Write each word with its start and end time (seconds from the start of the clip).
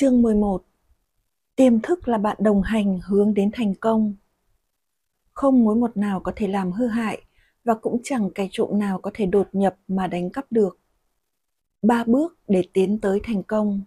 Chương 0.00 0.22
11 0.22 0.64
Tiềm 1.56 1.80
thức 1.80 2.08
là 2.08 2.18
bạn 2.18 2.36
đồng 2.40 2.62
hành 2.62 3.00
hướng 3.06 3.34
đến 3.34 3.50
thành 3.52 3.74
công. 3.74 4.14
Không 5.32 5.64
mối 5.64 5.76
một 5.76 5.96
nào 5.96 6.20
có 6.20 6.32
thể 6.36 6.46
làm 6.46 6.72
hư 6.72 6.86
hại 6.86 7.22
và 7.64 7.74
cũng 7.74 8.00
chẳng 8.04 8.30
kẻ 8.34 8.48
trộm 8.50 8.78
nào 8.78 9.00
có 9.00 9.10
thể 9.14 9.26
đột 9.26 9.48
nhập 9.52 9.76
mà 9.88 10.06
đánh 10.06 10.30
cắp 10.30 10.46
được. 10.50 10.78
Ba 11.82 12.04
bước 12.04 12.38
để 12.48 12.64
tiến 12.72 12.98
tới 13.00 13.20
thành 13.24 13.42
công. 13.42 13.80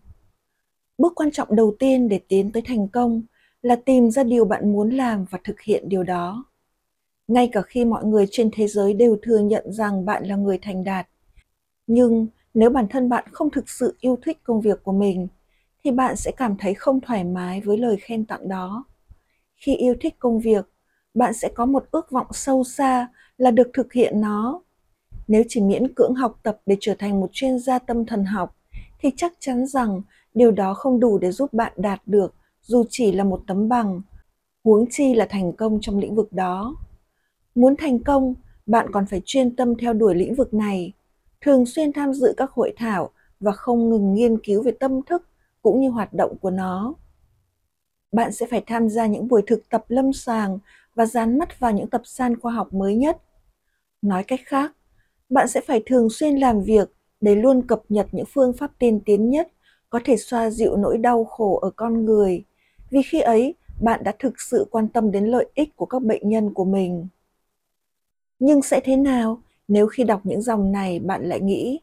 Bước 0.98 1.14
quan 1.16 1.32
trọng 1.32 1.56
đầu 1.56 1.76
tiên 1.80 2.10
để 2.10 2.20
tiến 2.28 2.52
tới 2.52 2.64
thành 2.66 2.88
công 2.88 3.22
là 3.62 3.76
tìm 3.76 4.12
ra 4.12 4.24
điều 4.24 4.46
bạn 4.46 4.72
muốn 4.72 4.90
làm 4.90 5.26
và 5.30 5.40
thực 5.44 5.62
hiện 5.62 5.90
điều 5.90 6.04
đó. 6.04 6.46
Ngay 7.28 7.50
cả 7.52 7.62
khi 7.62 7.86
mọi 7.86 8.06
người 8.06 8.26
trên 8.32 8.50
thế 8.54 8.68
giới 8.68 8.94
đều 8.94 9.18
thừa 9.22 9.40
nhận 9.40 9.74
rằng 9.74 10.06
bạn 10.06 10.26
là 10.26 10.36
người 10.36 10.60
thành 10.62 10.84
đạt, 10.84 11.08
nhưng 11.88 12.28
nếu 12.54 12.70
bản 12.70 12.88
thân 12.90 13.10
bạn 13.10 13.26
không 13.32 13.50
thực 13.50 13.70
sự 13.70 13.98
yêu 14.00 14.18
thích 14.24 14.38
công 14.44 14.62
việc 14.62 14.84
của 14.84 14.94
mình 14.94 15.28
thì 15.84 15.92
bạn 15.92 16.16
sẽ 16.16 16.32
cảm 16.38 16.56
thấy 16.58 16.74
không 16.74 17.02
thoải 17.02 17.24
mái 17.24 17.62
với 17.62 17.78
lời 17.78 17.98
khen 18.02 18.26
tặng 18.26 18.48
đó. 18.48 18.86
Khi 19.56 19.76
yêu 19.76 19.96
thích 20.02 20.16
công 20.20 20.40
việc, 20.40 20.66
bạn 21.14 21.34
sẽ 21.34 21.50
có 21.56 21.66
một 21.66 21.86
ước 21.92 22.12
vọng 22.12 22.28
sâu 22.32 22.64
xa 22.64 23.08
là 23.38 23.52
được 23.52 23.70
thực 23.74 23.94
hiện 23.94 24.22
nó. 24.22 24.62
Nếu 25.28 25.44
chỉ 25.48 25.62
miễn 25.62 25.94
cưỡng 25.94 26.14
học 26.14 26.40
tập 26.44 26.62
để 26.66 26.78
trở 26.80 26.96
thành 27.00 27.20
một 27.20 27.30
chuyên 27.32 27.60
gia 27.60 27.80
tâm 27.80 28.06
thần 28.06 28.26
học, 28.26 28.56
thì 29.00 29.10
chắc 29.18 29.34
chắn 29.40 29.66
rằng 29.68 30.02
điều 30.34 30.52
đó 30.52 30.74
không 30.74 31.00
đủ 31.00 31.18
để 31.18 31.32
giúp 31.32 31.54
bạn 31.54 31.74
đạt 31.76 32.02
được 32.06 32.36
dù 32.62 32.84
chỉ 32.90 33.12
là 33.12 33.24
một 33.24 33.42
tấm 33.48 33.70
bằng, 33.70 34.02
huống 34.64 34.86
chi 34.90 35.14
là 35.14 35.28
thành 35.30 35.54
công 35.54 35.82
trong 35.82 36.00
lĩnh 36.00 36.16
vực 36.16 36.34
đó. 36.34 36.76
Muốn 37.56 37.76
thành 37.76 38.04
công, 38.04 38.34
bạn 38.66 38.88
còn 38.92 39.06
phải 39.06 39.22
chuyên 39.26 39.56
tâm 39.56 39.76
theo 39.78 39.94
đuổi 39.94 40.16
lĩnh 40.16 40.36
vực 40.36 40.54
này, 40.54 40.94
thường 41.42 41.66
xuyên 41.66 41.94
tham 41.94 42.14
dự 42.14 42.34
các 42.38 42.52
hội 42.52 42.74
thảo 42.78 43.10
và 43.40 43.52
không 43.52 43.90
ngừng 43.90 44.14
nghiên 44.14 44.38
cứu 44.38 44.64
về 44.64 44.72
tâm 44.72 45.02
thức 45.02 45.24
cũng 45.62 45.80
như 45.82 45.90
hoạt 45.90 46.14
động 46.14 46.38
của 46.42 46.52
nó. 46.52 46.94
Bạn 48.12 48.32
sẽ 48.32 48.46
phải 48.50 48.64
tham 48.68 48.90
gia 48.90 49.06
những 49.06 49.28
buổi 49.28 49.42
thực 49.48 49.70
tập 49.70 49.86
lâm 49.88 50.14
sàng 50.14 50.60
và 50.96 51.06
dán 51.06 51.40
mắt 51.40 51.60
vào 51.60 51.72
những 51.72 51.90
tập 51.90 52.02
san 52.06 52.40
khoa 52.40 52.54
học 52.54 52.74
mới 52.74 52.96
nhất. 52.96 53.18
Nói 54.02 54.24
cách 54.24 54.40
khác, 54.46 54.72
bạn 55.30 55.48
sẽ 55.48 55.62
phải 55.62 55.84
thường 55.86 56.10
xuyên 56.10 56.36
làm 56.36 56.62
việc 56.62 56.94
để 57.22 57.36
luôn 57.36 57.68
cập 57.68 57.82
nhật 57.90 58.08
những 58.12 58.26
phương 58.34 58.54
pháp 58.54 58.72
tiên 58.80 59.00
tiến 59.06 59.30
nhất 59.30 59.52
có 59.90 60.00
thể 60.04 60.18
xoa 60.18 60.50
dịu 60.50 60.78
nỗi 60.78 60.98
đau 60.98 61.26
khổ 61.26 61.60
ở 61.60 61.70
con 61.76 62.06
người, 62.06 62.44
vì 62.90 63.02
khi 63.02 63.20
ấy 63.22 63.56
bạn 63.82 64.04
đã 64.04 64.14
thực 64.20 64.42
sự 64.42 64.68
quan 64.72 64.88
tâm 64.88 65.12
đến 65.12 65.26
lợi 65.26 65.46
ích 65.54 65.76
của 65.76 65.86
các 65.86 66.02
bệnh 66.02 66.30
nhân 66.30 66.54
của 66.54 66.66
mình. 66.66 67.08
Nhưng 68.40 68.62
sẽ 68.62 68.80
thế 68.80 68.96
nào 68.96 69.42
nếu 69.68 69.88
khi 69.88 70.04
đọc 70.04 70.22
những 70.24 70.42
dòng 70.42 70.72
này 70.72 71.00
bạn 71.00 71.30
lại 71.30 71.40
nghĩ 71.40 71.80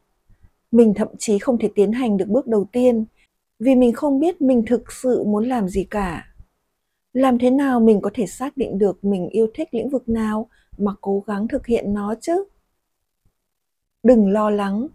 mình 0.73 0.95
thậm 0.95 1.09
chí 1.19 1.39
không 1.39 1.59
thể 1.59 1.71
tiến 1.75 1.93
hành 1.93 2.17
được 2.17 2.29
bước 2.29 2.47
đầu 2.47 2.67
tiên 2.73 3.05
vì 3.59 3.75
mình 3.75 3.93
không 3.93 4.21
biết 4.21 4.43
mình 4.43 4.63
thực 4.67 4.93
sự 4.93 5.25
muốn 5.25 5.49
làm 5.49 5.69
gì 5.69 5.85
cả. 5.85 6.35
Làm 7.13 7.39
thế 7.39 7.51
nào 7.51 7.81
mình 7.81 8.01
có 8.01 8.11
thể 8.15 8.27
xác 8.27 8.57
định 8.57 8.79
được 8.79 9.05
mình 9.05 9.29
yêu 9.29 9.47
thích 9.55 9.69
lĩnh 9.73 9.91
vực 9.91 10.09
nào 10.09 10.49
mà 10.79 10.93
cố 11.01 11.25
gắng 11.27 11.49
thực 11.49 11.67
hiện 11.67 11.95
nó 11.95 12.15
chứ? 12.21 12.45
Đừng 14.03 14.29
lo 14.29 14.51
lắng. 14.51 14.89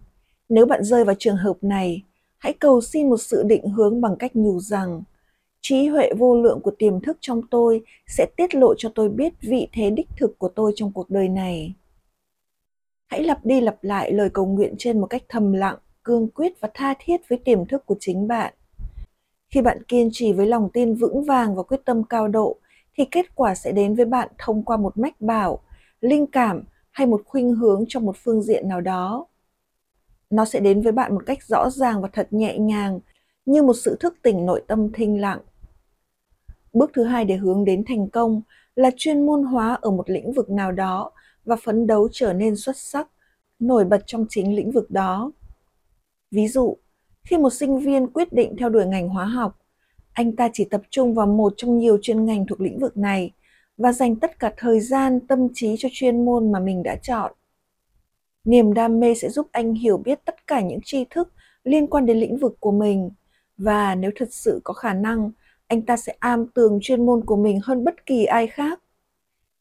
Nếu 0.48 0.66
bạn 0.66 0.84
rơi 0.84 1.04
vào 1.04 1.14
trường 1.18 1.36
hợp 1.36 1.56
này, 1.60 2.02
hãy 2.38 2.52
cầu 2.52 2.80
xin 2.80 3.08
một 3.10 3.16
sự 3.16 3.42
định 3.42 3.68
hướng 3.68 4.00
bằng 4.00 4.16
cách 4.16 4.36
nhủ 4.36 4.60
rằng, 4.60 5.02
trí 5.60 5.86
huệ 5.86 6.10
vô 6.18 6.36
lượng 6.42 6.60
của 6.60 6.72
tiềm 6.78 7.00
thức 7.00 7.18
trong 7.20 7.42
tôi 7.50 7.82
sẽ 8.06 8.26
tiết 8.36 8.54
lộ 8.54 8.74
cho 8.78 8.92
tôi 8.94 9.08
biết 9.08 9.32
vị 9.40 9.68
thế 9.72 9.90
đích 9.90 10.08
thực 10.16 10.38
của 10.38 10.48
tôi 10.48 10.72
trong 10.76 10.92
cuộc 10.92 11.10
đời 11.10 11.28
này. 11.28 11.74
Hãy 13.06 13.22
lặp 13.22 13.44
đi 13.44 13.60
lặp 13.60 13.84
lại 13.84 14.12
lời 14.12 14.30
cầu 14.30 14.46
nguyện 14.46 14.74
trên 14.78 15.00
một 15.00 15.06
cách 15.06 15.22
thầm 15.28 15.52
lặng 15.52 15.76
cương 16.04 16.28
quyết 16.28 16.60
và 16.60 16.70
tha 16.74 16.94
thiết 16.98 17.20
với 17.28 17.38
tiềm 17.38 17.66
thức 17.66 17.86
của 17.86 17.96
chính 18.00 18.28
bạn. 18.28 18.54
Khi 19.50 19.60
bạn 19.60 19.82
kiên 19.88 20.08
trì 20.12 20.32
với 20.32 20.46
lòng 20.46 20.68
tin 20.72 20.94
vững 20.94 21.24
vàng 21.24 21.56
và 21.56 21.62
quyết 21.62 21.80
tâm 21.84 22.04
cao 22.04 22.28
độ, 22.28 22.56
thì 22.96 23.04
kết 23.10 23.34
quả 23.34 23.54
sẽ 23.54 23.72
đến 23.72 23.94
với 23.94 24.04
bạn 24.04 24.28
thông 24.38 24.62
qua 24.62 24.76
một 24.76 24.98
mách 24.98 25.20
bảo, 25.20 25.62
linh 26.00 26.26
cảm 26.26 26.64
hay 26.90 27.06
một 27.06 27.22
khuynh 27.24 27.54
hướng 27.54 27.84
trong 27.88 28.06
một 28.06 28.16
phương 28.24 28.42
diện 28.42 28.68
nào 28.68 28.80
đó. 28.80 29.26
Nó 30.30 30.44
sẽ 30.44 30.60
đến 30.60 30.82
với 30.82 30.92
bạn 30.92 31.14
một 31.14 31.22
cách 31.26 31.42
rõ 31.42 31.70
ràng 31.70 32.02
và 32.02 32.08
thật 32.12 32.28
nhẹ 32.30 32.58
nhàng, 32.58 33.00
như 33.46 33.62
một 33.62 33.74
sự 33.74 33.96
thức 34.00 34.16
tỉnh 34.22 34.46
nội 34.46 34.62
tâm 34.66 34.92
thinh 34.92 35.20
lặng. 35.20 35.40
Bước 36.72 36.90
thứ 36.94 37.04
hai 37.04 37.24
để 37.24 37.36
hướng 37.36 37.64
đến 37.64 37.84
thành 37.86 38.08
công 38.08 38.42
là 38.74 38.90
chuyên 38.96 39.26
môn 39.26 39.42
hóa 39.42 39.78
ở 39.82 39.90
một 39.90 40.10
lĩnh 40.10 40.32
vực 40.32 40.50
nào 40.50 40.72
đó 40.72 41.10
và 41.44 41.56
phấn 41.64 41.86
đấu 41.86 42.08
trở 42.12 42.32
nên 42.32 42.56
xuất 42.56 42.76
sắc, 42.76 43.08
nổi 43.58 43.84
bật 43.84 44.02
trong 44.06 44.26
chính 44.28 44.56
lĩnh 44.56 44.72
vực 44.72 44.90
đó 44.90 45.32
ví 46.34 46.48
dụ, 46.48 46.76
khi 47.24 47.38
một 47.38 47.50
sinh 47.50 47.78
viên 47.78 48.06
quyết 48.06 48.32
định 48.32 48.56
theo 48.58 48.68
đuổi 48.68 48.86
ngành 48.86 49.08
hóa 49.08 49.24
học, 49.24 49.58
anh 50.12 50.36
ta 50.36 50.48
chỉ 50.52 50.64
tập 50.64 50.82
trung 50.90 51.14
vào 51.14 51.26
một 51.26 51.54
trong 51.56 51.78
nhiều 51.78 51.98
chuyên 52.02 52.24
ngành 52.24 52.46
thuộc 52.46 52.60
lĩnh 52.60 52.78
vực 52.78 52.96
này 52.96 53.30
và 53.76 53.92
dành 53.92 54.16
tất 54.16 54.38
cả 54.38 54.52
thời 54.56 54.80
gian, 54.80 55.20
tâm 55.26 55.48
trí 55.54 55.74
cho 55.78 55.88
chuyên 55.92 56.24
môn 56.24 56.52
mà 56.52 56.60
mình 56.60 56.82
đã 56.82 56.96
chọn. 56.96 57.32
Niềm 58.44 58.74
đam 58.74 59.00
mê 59.00 59.14
sẽ 59.14 59.28
giúp 59.28 59.46
anh 59.52 59.74
hiểu 59.74 59.96
biết 59.96 60.18
tất 60.24 60.46
cả 60.46 60.60
những 60.60 60.78
tri 60.84 61.04
thức 61.10 61.32
liên 61.64 61.86
quan 61.86 62.06
đến 62.06 62.16
lĩnh 62.16 62.36
vực 62.38 62.56
của 62.60 62.72
mình 62.72 63.10
và 63.56 63.94
nếu 63.94 64.10
thật 64.16 64.28
sự 64.30 64.60
có 64.64 64.74
khả 64.74 64.94
năng, 64.94 65.30
anh 65.66 65.82
ta 65.82 65.96
sẽ 65.96 66.14
am 66.18 66.46
tường 66.54 66.78
chuyên 66.82 67.06
môn 67.06 67.24
của 67.24 67.36
mình 67.36 67.60
hơn 67.62 67.84
bất 67.84 68.06
kỳ 68.06 68.24
ai 68.24 68.46
khác. 68.46 68.80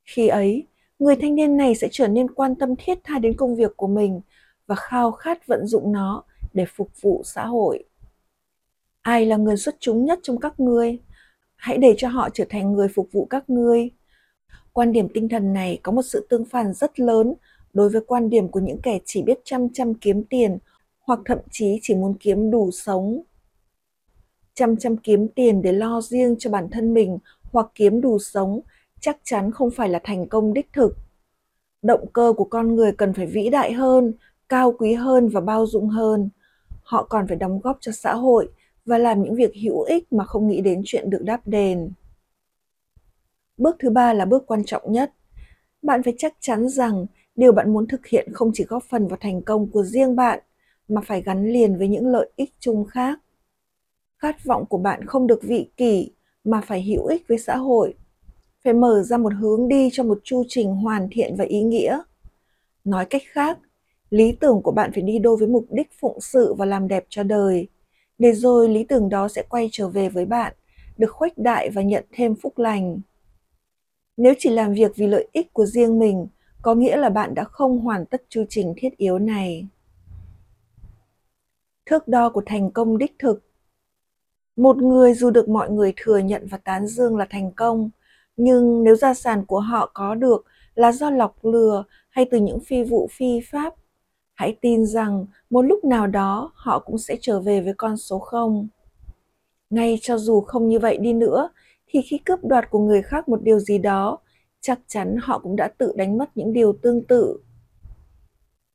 Khi 0.03 0.28
ấy, 0.28 0.67
người 1.00 1.16
thanh 1.16 1.35
niên 1.35 1.57
này 1.57 1.75
sẽ 1.75 1.88
trở 1.91 2.07
nên 2.07 2.33
quan 2.33 2.56
tâm 2.56 2.75
thiết 2.78 3.00
tha 3.03 3.19
đến 3.19 3.33
công 3.38 3.56
việc 3.56 3.78
của 3.78 3.88
mình 3.88 4.22
và 4.67 4.75
khao 4.75 5.12
khát 5.12 5.47
vận 5.47 5.67
dụng 5.67 5.91
nó 5.91 6.23
để 6.53 6.65
phục 6.75 7.01
vụ 7.01 7.21
xã 7.25 7.45
hội. 7.45 7.83
Ai 9.01 9.25
là 9.25 9.37
người 9.37 9.57
xuất 9.57 9.75
chúng 9.79 10.05
nhất 10.05 10.19
trong 10.23 10.39
các 10.39 10.59
ngươi? 10.59 10.99
Hãy 11.55 11.77
để 11.77 11.95
cho 11.97 12.07
họ 12.07 12.29
trở 12.29 12.45
thành 12.49 12.73
người 12.73 12.87
phục 12.87 13.09
vụ 13.11 13.25
các 13.29 13.49
ngươi. 13.49 13.89
Quan 14.73 14.91
điểm 14.91 15.07
tinh 15.13 15.29
thần 15.29 15.53
này 15.53 15.79
có 15.83 15.91
một 15.91 16.01
sự 16.01 16.27
tương 16.29 16.45
phản 16.45 16.73
rất 16.73 16.99
lớn 16.99 17.33
đối 17.73 17.89
với 17.89 18.01
quan 18.07 18.29
điểm 18.29 18.47
của 18.47 18.59
những 18.59 18.81
kẻ 18.83 18.99
chỉ 19.05 19.21
biết 19.21 19.39
chăm 19.43 19.73
chăm 19.73 19.93
kiếm 19.93 20.23
tiền 20.23 20.57
hoặc 20.99 21.19
thậm 21.25 21.37
chí 21.51 21.79
chỉ 21.81 21.95
muốn 21.95 22.13
kiếm 22.19 22.51
đủ 22.51 22.71
sống. 22.71 23.23
Chăm 24.53 24.77
chăm 24.77 24.97
kiếm 24.97 25.27
tiền 25.27 25.61
để 25.61 25.71
lo 25.71 26.01
riêng 26.01 26.35
cho 26.39 26.49
bản 26.49 26.69
thân 26.71 26.93
mình 26.93 27.17
hoặc 27.51 27.67
kiếm 27.75 28.01
đủ 28.01 28.19
sống 28.19 28.61
chắc 29.03 29.17
chắn 29.23 29.51
không 29.51 29.71
phải 29.71 29.89
là 29.89 29.99
thành 30.03 30.27
công 30.27 30.53
đích 30.53 30.73
thực. 30.73 30.97
Động 31.81 32.05
cơ 32.13 32.33
của 32.37 32.43
con 32.45 32.75
người 32.75 32.91
cần 32.91 33.13
phải 33.13 33.25
vĩ 33.25 33.49
đại 33.49 33.73
hơn, 33.73 34.13
cao 34.49 34.75
quý 34.79 34.93
hơn 34.93 35.29
và 35.29 35.41
bao 35.41 35.65
dung 35.67 35.89
hơn 35.89 36.29
họ 36.83 37.03
còn 37.03 37.27
phải 37.27 37.38
đóng 37.38 37.59
góp 37.59 37.77
cho 37.81 37.91
xã 37.91 38.16
hội 38.16 38.49
và 38.85 38.97
làm 38.97 39.23
những 39.23 39.35
việc 39.35 39.51
hữu 39.63 39.81
ích 39.81 40.13
mà 40.13 40.25
không 40.25 40.47
nghĩ 40.47 40.61
đến 40.61 40.81
chuyện 40.85 41.09
được 41.09 41.21
đáp 41.23 41.41
đền. 41.45 41.91
Bước 43.57 43.75
thứ 43.79 43.89
ba 43.89 44.13
là 44.13 44.25
bước 44.25 44.44
quan 44.47 44.63
trọng 44.66 44.91
nhất. 44.91 45.13
Bạn 45.81 46.03
phải 46.03 46.13
chắc 46.17 46.33
chắn 46.39 46.69
rằng 46.69 47.05
điều 47.35 47.51
bạn 47.51 47.73
muốn 47.73 47.88
thực 47.88 48.07
hiện 48.07 48.29
không 48.33 48.51
chỉ 48.53 48.63
góp 48.63 48.83
phần 48.83 49.07
vào 49.07 49.17
thành 49.21 49.41
công 49.41 49.71
của 49.71 49.83
riêng 49.83 50.16
bạn, 50.16 50.39
mà 50.88 51.01
phải 51.05 51.21
gắn 51.21 51.45
liền 51.45 51.77
với 51.77 51.88
những 51.88 52.07
lợi 52.07 52.31
ích 52.35 52.53
chung 52.59 52.85
khác. 52.85 53.19
Khát 54.17 54.45
vọng 54.45 54.65
của 54.65 54.77
bạn 54.77 55.05
không 55.05 55.27
được 55.27 55.39
vị 55.44 55.69
kỷ, 55.77 56.11
mà 56.44 56.61
phải 56.61 56.83
hữu 56.83 57.05
ích 57.05 57.27
với 57.27 57.38
xã 57.38 57.57
hội. 57.57 57.94
Phải 58.63 58.73
mở 58.73 59.03
ra 59.03 59.17
một 59.17 59.33
hướng 59.39 59.67
đi 59.67 59.89
cho 59.94 60.03
một 60.03 60.19
chu 60.23 60.44
trình 60.47 60.75
hoàn 60.75 61.07
thiện 61.11 61.35
và 61.38 61.45
ý 61.45 61.63
nghĩa. 61.63 62.00
Nói 62.83 63.05
cách 63.05 63.21
khác 63.25 63.59
lý 64.13 64.31
tưởng 64.31 64.62
của 64.62 64.72
bạn 64.72 64.91
phải 64.94 65.03
đi 65.03 65.19
đôi 65.19 65.38
với 65.38 65.47
mục 65.47 65.66
đích 65.69 65.90
phụng 66.00 66.22
sự 66.22 66.53
và 66.53 66.66
làm 66.66 66.88
đẹp 66.88 67.06
cho 67.09 67.24
đời. 67.24 67.68
Để 68.18 68.34
rồi 68.34 68.69
lý 68.69 68.84
tưởng 68.84 69.09
đó 69.09 69.28
sẽ 69.28 69.44
quay 69.50 69.69
trở 69.72 69.88
về 69.88 70.09
với 70.09 70.25
bạn, 70.25 70.53
được 70.97 71.12
khuếch 71.12 71.38
đại 71.38 71.69
và 71.69 71.81
nhận 71.81 72.06
thêm 72.12 72.35
phúc 72.35 72.57
lành. 72.57 73.00
Nếu 74.18 74.34
chỉ 74.40 74.50
làm 74.50 74.74
việc 74.74 74.91
vì 74.96 75.07
lợi 75.07 75.28
ích 75.31 75.53
của 75.53 75.66
riêng 75.66 76.00
mình, 76.00 76.28
có 76.62 76.75
nghĩa 76.75 76.97
là 76.97 77.09
bạn 77.09 77.35
đã 77.35 77.44
không 77.44 77.79
hoàn 77.79 78.06
tất 78.06 78.24
chu 78.29 78.44
trình 78.50 78.74
thiết 78.78 78.97
yếu 78.97 79.19
này. 79.19 79.68
Thước 81.85 82.07
đo 82.07 82.30
của 82.30 82.44
thành 82.45 82.72
công 82.72 82.97
đích 82.97 83.16
thực. 83.19 83.44
Một 84.56 84.78
người 84.78 85.13
dù 85.13 85.30
được 85.30 85.50
mọi 85.50 85.69
người 85.69 85.94
thừa 85.98 86.18
nhận 86.18 86.48
và 86.48 86.57
tán 86.57 86.88
dương 86.88 87.18
là 87.18 87.27
thành 87.30 87.51
công, 87.51 87.89
nhưng 88.38 88.83
nếu 88.83 88.95
gia 88.95 89.13
sản 89.13 89.45
của 89.45 89.59
họ 89.59 89.92
có 89.94 90.16
được 90.16 90.45
là 90.75 90.92
do 90.92 91.09
lọc 91.09 91.45
lừa 91.45 91.83
hay 92.09 92.25
từ 92.31 92.39
những 92.39 92.59
phi 92.59 92.83
vụ 92.83 93.09
phi 93.12 93.42
pháp 93.51 93.74
hãy 94.33 94.57
tin 94.62 94.85
rằng 94.85 95.25
một 95.50 95.62
lúc 95.62 95.85
nào 95.85 96.07
đó 96.07 96.51
họ 96.56 96.80
cũng 96.80 96.97
sẽ 96.97 97.18
trở 97.21 97.39
về 97.39 97.62
với 97.62 97.74
con 97.77 97.97
số 97.97 98.19
không. 98.19 98.68
Ngay 99.69 100.00
cho 100.01 100.18
dù 100.18 100.41
không 100.41 100.68
như 100.68 100.80
vậy 100.80 100.97
đi 100.97 101.13
nữa, 101.13 101.50
thì 101.88 102.01
khi 102.01 102.18
cướp 102.18 102.44
đoạt 102.44 102.69
của 102.69 102.80
người 102.80 103.01
khác 103.01 103.30
một 103.30 103.41
điều 103.44 103.59
gì 103.59 103.77
đó, 103.77 104.18
chắc 104.62 104.80
chắn 104.88 105.18
họ 105.21 105.39
cũng 105.39 105.56
đã 105.56 105.68
tự 105.77 105.94
đánh 105.95 106.18
mất 106.18 106.38
những 106.38 106.53
điều 106.53 106.74
tương 106.74 107.03
tự. 107.03 107.39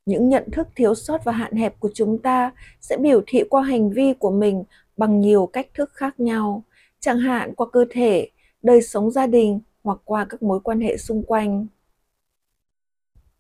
Những 0.06 0.28
nhận 0.28 0.50
thức 0.50 0.69
thiếu 0.76 0.94
sót 0.94 1.25
và 1.25 1.32
hạn 1.32 1.52
hẹp 1.52 1.81
của 1.81 1.90
chúng 1.94 2.19
ta 2.19 2.52
sẽ 2.81 2.96
biểu 2.96 3.20
thị 3.26 3.43
qua 3.50 3.62
hành 3.62 3.90
vi 3.90 4.12
của 4.12 4.31
mình 4.31 4.64
bằng 4.96 5.20
nhiều 5.20 5.46
cách 5.46 5.69
thức 5.75 5.90
khác 5.93 6.20
nhau. 6.20 6.64
Chẳng 7.00 7.19
hạn, 7.19 7.55
qua 7.55 7.66
cơ 7.72 7.84
thể, 7.90 8.31
đời 8.62 8.82
sống 8.82 9.10
gia 9.10 9.26
đình 9.26 9.60
hoặc 9.84 9.99
qua 10.05 10.26
các 10.28 10.43
mối 10.43 10.60
quan 10.60 10.81
hệ 10.81 10.96
xung 10.96 11.22
quanh 11.22 11.66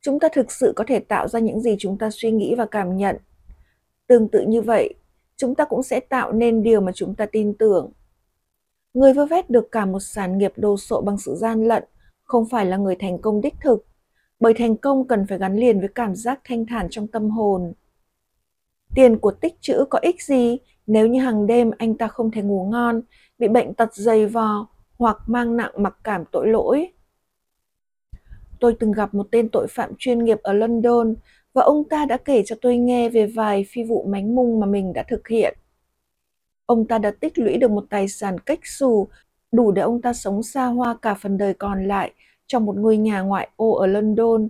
chúng 0.00 0.20
ta 0.20 0.28
thực 0.32 0.52
sự 0.52 0.72
có 0.76 0.84
thể 0.88 0.98
tạo 0.98 1.28
ra 1.28 1.40
những 1.40 1.60
gì 1.60 1.76
chúng 1.78 1.98
ta 1.98 2.10
suy 2.10 2.30
nghĩ 2.30 2.54
và 2.54 2.66
cảm 2.66 2.96
nhận 2.96 3.16
tương 4.06 4.28
tự 4.28 4.44
như 4.46 4.62
vậy 4.62 4.94
chúng 5.38 5.54
ta 5.54 5.64
cũng 5.64 5.82
sẽ 5.82 6.00
tạo 6.00 6.32
nên 6.32 6.62
điều 6.62 6.80
mà 6.80 6.92
chúng 6.94 7.14
ta 7.14 7.26
tin 7.26 7.54
tưởng. 7.54 7.90
Người 8.94 9.12
vơ 9.12 9.26
vét 9.26 9.50
được 9.50 9.72
cả 9.72 9.86
một 9.86 10.00
sản 10.00 10.38
nghiệp 10.38 10.52
đồ 10.56 10.76
sộ 10.76 11.00
bằng 11.00 11.18
sự 11.18 11.34
gian 11.34 11.68
lận 11.68 11.84
không 12.22 12.48
phải 12.48 12.66
là 12.66 12.76
người 12.76 12.96
thành 12.96 13.18
công 13.18 13.40
đích 13.40 13.54
thực, 13.60 13.86
bởi 14.40 14.54
thành 14.54 14.76
công 14.76 15.08
cần 15.08 15.26
phải 15.28 15.38
gắn 15.38 15.56
liền 15.56 15.80
với 15.80 15.88
cảm 15.94 16.14
giác 16.14 16.40
thanh 16.44 16.66
thản 16.66 16.86
trong 16.90 17.06
tâm 17.06 17.30
hồn. 17.30 17.72
Tiền 18.94 19.18
của 19.18 19.30
tích 19.30 19.54
trữ 19.60 19.84
có 19.90 19.98
ích 20.02 20.22
gì 20.22 20.58
nếu 20.86 21.06
như 21.06 21.20
hàng 21.20 21.46
đêm 21.46 21.70
anh 21.78 21.98
ta 21.98 22.08
không 22.08 22.30
thể 22.30 22.42
ngủ 22.42 22.68
ngon, 22.70 23.02
bị 23.38 23.48
bệnh 23.48 23.74
tật 23.74 23.94
dày 23.94 24.26
vò 24.26 24.68
hoặc 24.98 25.16
mang 25.26 25.56
nặng 25.56 25.72
mặc 25.76 25.96
cảm 26.04 26.24
tội 26.32 26.48
lỗi? 26.48 26.92
Tôi 28.60 28.76
từng 28.80 28.92
gặp 28.92 29.14
một 29.14 29.26
tên 29.30 29.48
tội 29.48 29.66
phạm 29.70 29.92
chuyên 29.98 30.24
nghiệp 30.24 30.38
ở 30.42 30.52
London 30.52 31.14
và 31.54 31.62
ông 31.62 31.88
ta 31.88 32.06
đã 32.06 32.16
kể 32.16 32.42
cho 32.46 32.56
tôi 32.60 32.76
nghe 32.76 33.08
về 33.08 33.26
vài 33.26 33.66
phi 33.68 33.84
vụ 33.84 34.06
mánh 34.08 34.34
mung 34.34 34.60
mà 34.60 34.66
mình 34.66 34.92
đã 34.92 35.04
thực 35.08 35.28
hiện. 35.28 35.58
Ông 36.66 36.86
ta 36.88 36.98
đã 36.98 37.10
tích 37.10 37.38
lũy 37.38 37.56
được 37.56 37.70
một 37.70 37.84
tài 37.90 38.08
sản 38.08 38.38
cách 38.38 38.60
xù 38.62 39.08
đủ 39.52 39.72
để 39.72 39.82
ông 39.82 40.02
ta 40.02 40.12
sống 40.12 40.42
xa 40.42 40.66
hoa 40.66 40.96
cả 41.02 41.14
phần 41.14 41.38
đời 41.38 41.54
còn 41.54 41.88
lại 41.88 42.12
trong 42.46 42.64
một 42.66 42.76
ngôi 42.76 42.96
nhà 42.96 43.20
ngoại 43.20 43.48
ô 43.56 43.72
ở 43.72 43.86
London 43.86 44.48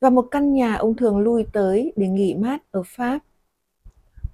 và 0.00 0.10
một 0.10 0.28
căn 0.30 0.52
nhà 0.52 0.74
ông 0.74 0.96
thường 0.96 1.18
lui 1.18 1.46
tới 1.52 1.92
để 1.96 2.08
nghỉ 2.08 2.34
mát 2.34 2.62
ở 2.70 2.82
Pháp. 2.86 3.18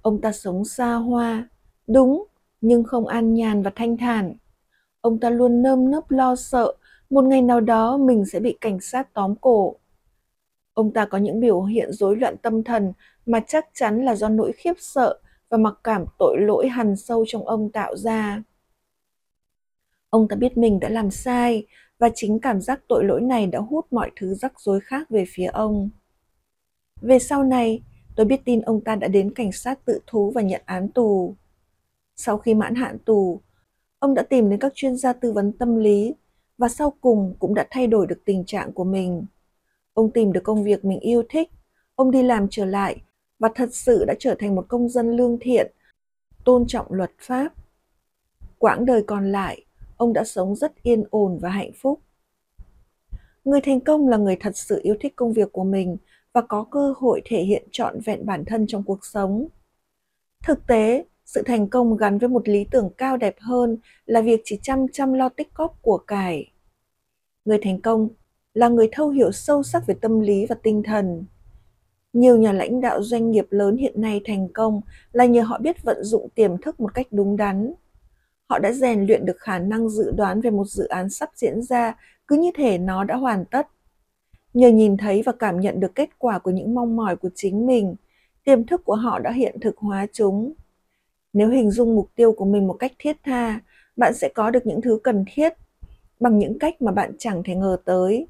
Ông 0.01 0.21
ta 0.21 0.31
sống 0.31 0.65
xa 0.65 0.93
hoa, 0.93 1.49
đúng, 1.87 2.25
nhưng 2.61 2.83
không 2.83 3.07
an 3.07 3.33
nhàn 3.33 3.63
và 3.63 3.71
thanh 3.75 3.97
thản. 3.97 4.33
Ông 5.01 5.19
ta 5.19 5.29
luôn 5.29 5.61
nơm 5.61 5.91
nớp 5.91 6.11
lo 6.11 6.35
sợ 6.35 6.73
một 7.13 7.23
ngày 7.25 7.41
nào 7.41 7.61
đó 7.61 7.97
mình 7.97 8.25
sẽ 8.25 8.39
bị 8.39 8.57
cảnh 8.61 8.79
sát 8.79 9.13
tóm 9.13 9.35
cổ. 9.35 9.75
Ông 10.73 10.93
ta 10.93 11.05
có 11.05 11.17
những 11.17 11.39
biểu 11.39 11.63
hiện 11.63 11.91
rối 11.91 12.15
loạn 12.15 12.37
tâm 12.37 12.63
thần 12.63 12.93
mà 13.25 13.39
chắc 13.47 13.65
chắn 13.73 14.05
là 14.05 14.15
do 14.15 14.29
nỗi 14.29 14.51
khiếp 14.51 14.73
sợ 14.79 15.19
và 15.49 15.57
mặc 15.57 15.73
cảm 15.83 16.05
tội 16.19 16.37
lỗi 16.39 16.67
hằn 16.67 16.95
sâu 16.95 17.25
trong 17.27 17.47
ông 17.47 17.71
tạo 17.71 17.95
ra. 17.95 18.43
Ông 20.09 20.27
ta 20.27 20.35
biết 20.35 20.57
mình 20.57 20.79
đã 20.79 20.89
làm 20.89 21.11
sai 21.11 21.65
và 21.99 22.09
chính 22.15 22.39
cảm 22.39 22.61
giác 22.61 22.81
tội 22.87 23.03
lỗi 23.05 23.21
này 23.21 23.47
đã 23.47 23.59
hút 23.59 23.87
mọi 23.91 24.11
thứ 24.15 24.33
rắc 24.33 24.59
rối 24.59 24.79
khác 24.79 25.09
về 25.09 25.25
phía 25.27 25.45
ông. 25.45 25.89
Về 27.01 27.19
sau 27.19 27.43
này, 27.43 27.83
tôi 28.15 28.25
biết 28.25 28.41
tin 28.45 28.61
ông 28.61 28.83
ta 28.83 28.95
đã 28.95 29.07
đến 29.07 29.33
cảnh 29.33 29.51
sát 29.51 29.85
tự 29.85 29.99
thú 30.07 30.31
và 30.31 30.41
nhận 30.41 30.61
án 30.65 30.91
tù. 30.91 31.35
Sau 32.15 32.37
khi 32.37 32.53
mãn 32.53 32.75
hạn 32.75 32.97
tù, 33.05 33.41
ông 33.99 34.13
đã 34.13 34.23
tìm 34.23 34.49
đến 34.49 34.59
các 34.59 34.71
chuyên 34.75 34.97
gia 34.97 35.13
tư 35.13 35.31
vấn 35.31 35.51
tâm 35.57 35.77
lý 35.77 36.13
và 36.57 36.69
sau 36.69 36.93
cùng 37.01 37.35
cũng 37.39 37.53
đã 37.53 37.67
thay 37.71 37.87
đổi 37.87 38.07
được 38.07 38.21
tình 38.25 38.45
trạng 38.45 38.71
của 38.71 38.83
mình. 38.83 39.25
Ông 39.93 40.11
tìm 40.11 40.33
được 40.33 40.43
công 40.43 40.63
việc 40.63 40.85
mình 40.85 40.99
yêu 40.99 41.23
thích, 41.29 41.49
ông 41.95 42.11
đi 42.11 42.23
làm 42.23 42.47
trở 42.49 42.65
lại 42.65 43.01
và 43.39 43.49
thật 43.55 43.69
sự 43.71 44.05
đã 44.05 44.13
trở 44.19 44.35
thành 44.39 44.55
một 44.55 44.65
công 44.67 44.89
dân 44.89 45.11
lương 45.11 45.37
thiện, 45.41 45.71
tôn 46.43 46.67
trọng 46.67 46.93
luật 46.93 47.11
pháp. 47.19 47.53
Quãng 48.57 48.85
đời 48.85 49.03
còn 49.07 49.31
lại, 49.31 49.65
ông 49.97 50.13
đã 50.13 50.23
sống 50.23 50.55
rất 50.55 50.83
yên 50.83 51.03
ổn 51.09 51.39
và 51.41 51.49
hạnh 51.49 51.71
phúc. 51.81 51.99
Người 53.45 53.61
thành 53.61 53.79
công 53.79 54.07
là 54.07 54.17
người 54.17 54.37
thật 54.39 54.57
sự 54.57 54.79
yêu 54.83 54.95
thích 54.99 55.13
công 55.15 55.33
việc 55.33 55.51
của 55.51 55.63
mình 55.63 55.97
và 56.33 56.41
có 56.41 56.63
cơ 56.71 56.93
hội 56.97 57.21
thể 57.25 57.43
hiện 57.43 57.67
trọn 57.71 57.99
vẹn 58.05 58.25
bản 58.25 58.45
thân 58.45 58.65
trong 58.67 58.83
cuộc 58.83 59.05
sống. 59.05 59.47
Thực 60.43 60.67
tế, 60.67 61.05
sự 61.25 61.41
thành 61.45 61.67
công 61.67 61.97
gắn 61.97 62.17
với 62.17 62.29
một 62.29 62.49
lý 62.49 62.65
tưởng 62.71 62.89
cao 62.97 63.17
đẹp 63.17 63.35
hơn 63.39 63.77
là 64.05 64.21
việc 64.21 64.41
chỉ 64.43 64.59
chăm 64.61 64.85
chăm 64.93 65.13
lo 65.13 65.29
tích 65.29 65.53
cóp 65.53 65.81
của 65.81 65.97
cải. 65.97 66.51
Người 67.45 67.59
thành 67.61 67.81
công 67.81 68.09
là 68.53 68.67
người 68.67 68.89
thấu 68.91 69.09
hiểu 69.09 69.31
sâu 69.31 69.63
sắc 69.63 69.87
về 69.87 69.95
tâm 70.01 70.19
lý 70.19 70.45
và 70.45 70.55
tinh 70.63 70.83
thần. 70.83 71.25
Nhiều 72.13 72.37
nhà 72.37 72.51
lãnh 72.51 72.81
đạo 72.81 73.03
doanh 73.03 73.31
nghiệp 73.31 73.47
lớn 73.49 73.77
hiện 73.77 74.01
nay 74.01 74.21
thành 74.25 74.47
công 74.53 74.81
là 75.11 75.25
nhờ 75.25 75.41
họ 75.41 75.59
biết 75.59 75.83
vận 75.83 76.03
dụng 76.03 76.29
tiềm 76.35 76.57
thức 76.57 76.79
một 76.79 76.93
cách 76.93 77.07
đúng 77.11 77.37
đắn. 77.37 77.73
Họ 78.49 78.59
đã 78.59 78.71
rèn 78.71 79.05
luyện 79.05 79.25
được 79.25 79.37
khả 79.39 79.59
năng 79.59 79.89
dự 79.89 80.11
đoán 80.11 80.41
về 80.41 80.49
một 80.49 80.65
dự 80.67 80.87
án 80.87 81.09
sắp 81.09 81.29
diễn 81.35 81.61
ra 81.61 81.95
cứ 82.27 82.37
như 82.37 82.51
thể 82.55 82.77
nó 82.77 83.03
đã 83.03 83.15
hoàn 83.15 83.45
tất. 83.45 83.67
Nhờ 84.53 84.67
nhìn 84.69 84.97
thấy 84.97 85.21
và 85.25 85.31
cảm 85.39 85.59
nhận 85.59 85.79
được 85.79 85.95
kết 85.95 86.09
quả 86.17 86.39
của 86.39 86.51
những 86.51 86.75
mong 86.75 86.95
mỏi 86.95 87.15
của 87.15 87.29
chính 87.35 87.65
mình, 87.65 87.95
tiềm 88.43 88.65
thức 88.65 88.81
của 88.85 88.95
họ 88.95 89.19
đã 89.19 89.31
hiện 89.31 89.59
thực 89.61 89.77
hóa 89.77 90.07
chúng. 90.13 90.53
Nếu 91.33 91.49
hình 91.49 91.71
dung 91.71 91.95
mục 91.95 92.09
tiêu 92.15 92.31
của 92.31 92.45
mình 92.45 92.67
một 92.67 92.75
cách 92.79 92.91
thiết 92.99 93.17
tha, 93.23 93.59
bạn 93.95 94.13
sẽ 94.13 94.29
có 94.35 94.49
được 94.49 94.65
những 94.65 94.81
thứ 94.81 94.99
cần 95.03 95.25
thiết 95.33 95.53
bằng 96.19 96.39
những 96.39 96.59
cách 96.59 96.81
mà 96.81 96.91
bạn 96.91 97.11
chẳng 97.19 97.43
thể 97.43 97.55
ngờ 97.55 97.77
tới. 97.85 98.27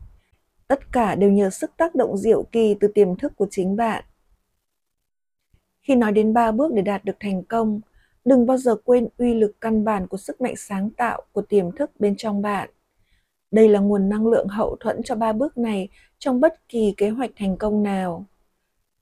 Tất 0.68 0.92
cả 0.92 1.16
đều 1.16 1.32
nhờ 1.32 1.50
sức 1.50 1.72
tác 1.78 1.96
động 1.96 2.18
diệu 2.18 2.44
kỳ 2.44 2.76
từ 2.80 2.88
tiềm 2.88 3.16
thức 3.16 3.34
của 3.36 3.48
chính 3.52 3.76
bạn. 3.76 4.04
Khi 5.82 5.96
nói 5.96 6.12
đến 6.12 6.34
ba 6.34 6.52
bước 6.52 6.74
để 6.74 6.82
đạt 6.82 7.06
được 7.06 7.16
thành 7.20 7.44
công, 7.44 7.82
đừng 8.26 8.46
bao 8.46 8.58
giờ 8.58 8.76
quên 8.76 9.08
uy 9.18 9.34
lực 9.34 9.62
căn 9.62 9.86
bản 9.86 10.08
của 10.08 10.18
sức 10.18 10.42
mạnh 10.42 10.56
sáng 10.58 10.90
tạo 10.90 11.22
của 11.32 11.42
tiềm 11.42 11.72
thức 11.72 11.92
bên 12.00 12.16
trong 12.18 12.42
bạn. 12.42 12.70
Đây 13.52 13.70
là 13.70 13.80
nguồn 13.80 14.10
năng 14.10 14.28
lượng 14.28 14.48
hậu 14.48 14.76
thuẫn 14.80 15.04
cho 15.04 15.16
ba 15.16 15.34
bước 15.34 15.58
này 15.58 15.90
trong 16.20 16.40
bất 16.40 16.70
kỳ 16.70 16.94
kế 16.98 17.10
hoạch 17.10 17.32
thành 17.36 17.58
công 17.58 17.84
nào. 17.84 18.26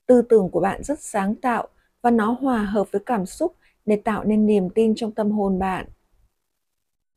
Tư 0.06 0.22
tưởng 0.22 0.50
của 0.50 0.60
bạn 0.60 0.82
rất 0.82 1.00
sáng 1.00 1.34
tạo 1.34 1.68
và 2.02 2.10
nó 2.10 2.36
hòa 2.40 2.64
hợp 2.64 2.92
với 2.92 3.02
cảm 3.06 3.26
xúc 3.26 3.54
để 3.86 3.96
tạo 3.96 4.24
nên 4.24 4.46
niềm 4.46 4.70
tin 4.70 4.94
trong 4.94 5.12
tâm 5.12 5.30
hồn 5.30 5.58
bạn. 5.58 5.86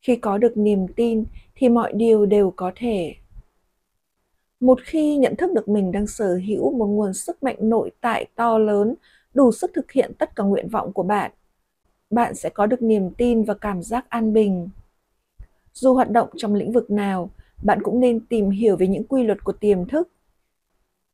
Khi 0.01 0.15
có 0.15 0.37
được 0.37 0.57
niềm 0.57 0.87
tin 0.95 1.25
thì 1.55 1.69
mọi 1.69 1.93
điều 1.93 2.25
đều 2.25 2.53
có 2.55 2.71
thể. 2.75 3.15
Một 4.59 4.79
khi 4.83 5.17
nhận 5.17 5.35
thức 5.35 5.51
được 5.53 5.69
mình 5.69 5.91
đang 5.91 6.07
sở 6.07 6.39
hữu 6.47 6.71
một 6.77 6.85
nguồn 6.85 7.13
sức 7.13 7.43
mạnh 7.43 7.57
nội 7.59 7.91
tại 8.01 8.25
to 8.35 8.57
lớn, 8.57 8.95
đủ 9.33 9.51
sức 9.51 9.71
thực 9.73 9.91
hiện 9.91 10.11
tất 10.19 10.35
cả 10.35 10.43
nguyện 10.43 10.67
vọng 10.69 10.93
của 10.93 11.03
bạn, 11.03 11.31
bạn 12.09 12.35
sẽ 12.35 12.49
có 12.49 12.65
được 12.65 12.81
niềm 12.81 13.09
tin 13.17 13.43
và 13.43 13.53
cảm 13.53 13.83
giác 13.83 14.09
an 14.09 14.33
bình. 14.33 14.69
Dù 15.73 15.93
hoạt 15.93 16.09
động 16.09 16.29
trong 16.37 16.55
lĩnh 16.55 16.71
vực 16.71 16.91
nào, 16.91 17.29
bạn 17.63 17.79
cũng 17.83 17.99
nên 17.99 18.25
tìm 18.25 18.49
hiểu 18.49 18.75
về 18.77 18.87
những 18.87 19.03
quy 19.03 19.23
luật 19.23 19.43
của 19.43 19.51
tiềm 19.51 19.85
thức. 19.85 20.09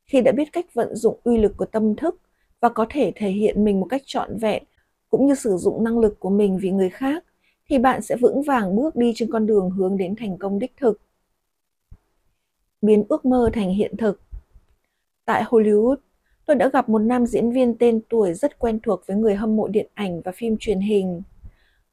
Khi 0.06 0.21
đã 0.21 0.31
biết 0.31 0.54
cách 0.54 0.74
vận 0.74 0.95
dụng 0.95 1.19
uy 1.24 1.38
lực 1.38 1.57
của 1.57 1.65
tâm 1.65 1.95
thức 1.95 2.21
và 2.59 2.69
có 2.69 2.86
thể 2.89 3.12
thể 3.15 3.30
hiện 3.30 3.63
mình 3.63 3.80
một 3.80 3.88
cách 3.89 4.01
trọn 4.06 4.38
vẹn 4.38 4.63
cũng 5.11 5.27
như 5.27 5.35
sử 5.35 5.57
dụng 5.57 5.83
năng 5.83 5.99
lực 5.99 6.19
của 6.19 6.29
mình 6.29 6.57
vì 6.61 6.71
người 6.71 6.89
khác 6.89 7.23
thì 7.69 7.77
bạn 7.77 8.01
sẽ 8.01 8.15
vững 8.15 8.41
vàng 8.41 8.75
bước 8.75 8.95
đi 8.95 9.11
trên 9.15 9.31
con 9.31 9.45
đường 9.45 9.69
hướng 9.69 9.97
đến 9.97 10.15
thành 10.15 10.37
công 10.37 10.59
đích 10.59 10.73
thực. 10.77 11.01
Biến 12.81 13.03
ước 13.09 13.25
mơ 13.25 13.49
thành 13.53 13.69
hiện 13.69 13.97
thực. 13.97 14.21
Tại 15.25 15.43
Hollywood, 15.43 15.95
tôi 16.45 16.55
đã 16.55 16.69
gặp 16.69 16.89
một 16.89 16.99
nam 16.99 17.25
diễn 17.25 17.51
viên 17.51 17.77
tên 17.77 18.01
tuổi 18.09 18.33
rất 18.33 18.59
quen 18.59 18.79
thuộc 18.83 19.01
với 19.07 19.17
người 19.17 19.35
hâm 19.35 19.55
mộ 19.55 19.67
điện 19.67 19.87
ảnh 19.93 20.21
và 20.21 20.31
phim 20.35 20.57
truyền 20.59 20.79
hình. 20.79 21.21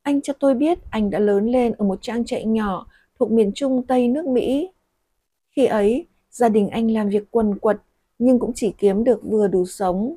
Anh 0.02 0.20
cho 0.20 0.32
tôi 0.32 0.54
biết 0.54 0.78
anh 0.90 1.10
đã 1.10 1.18
lớn 1.18 1.46
lên 1.46 1.72
ở 1.72 1.84
một 1.84 1.98
trang 2.02 2.24
trại 2.24 2.44
nhỏ 2.44 2.86
thuộc 3.18 3.30
miền 3.30 3.52
Trung 3.54 3.86
Tây 3.86 4.08
nước 4.08 4.26
Mỹ. 4.26 4.70
Khi 5.50 5.66
ấy, 5.66 6.06
gia 6.30 6.48
đình 6.48 6.68
anh 6.68 6.90
làm 6.90 7.08
việc 7.08 7.30
quần 7.30 7.58
quật 7.58 7.76
nhưng 8.18 8.38
cũng 8.38 8.52
chỉ 8.54 8.74
kiếm 8.78 9.04
được 9.04 9.20
vừa 9.22 9.48
đủ 9.48 9.66
sống. 9.66 10.16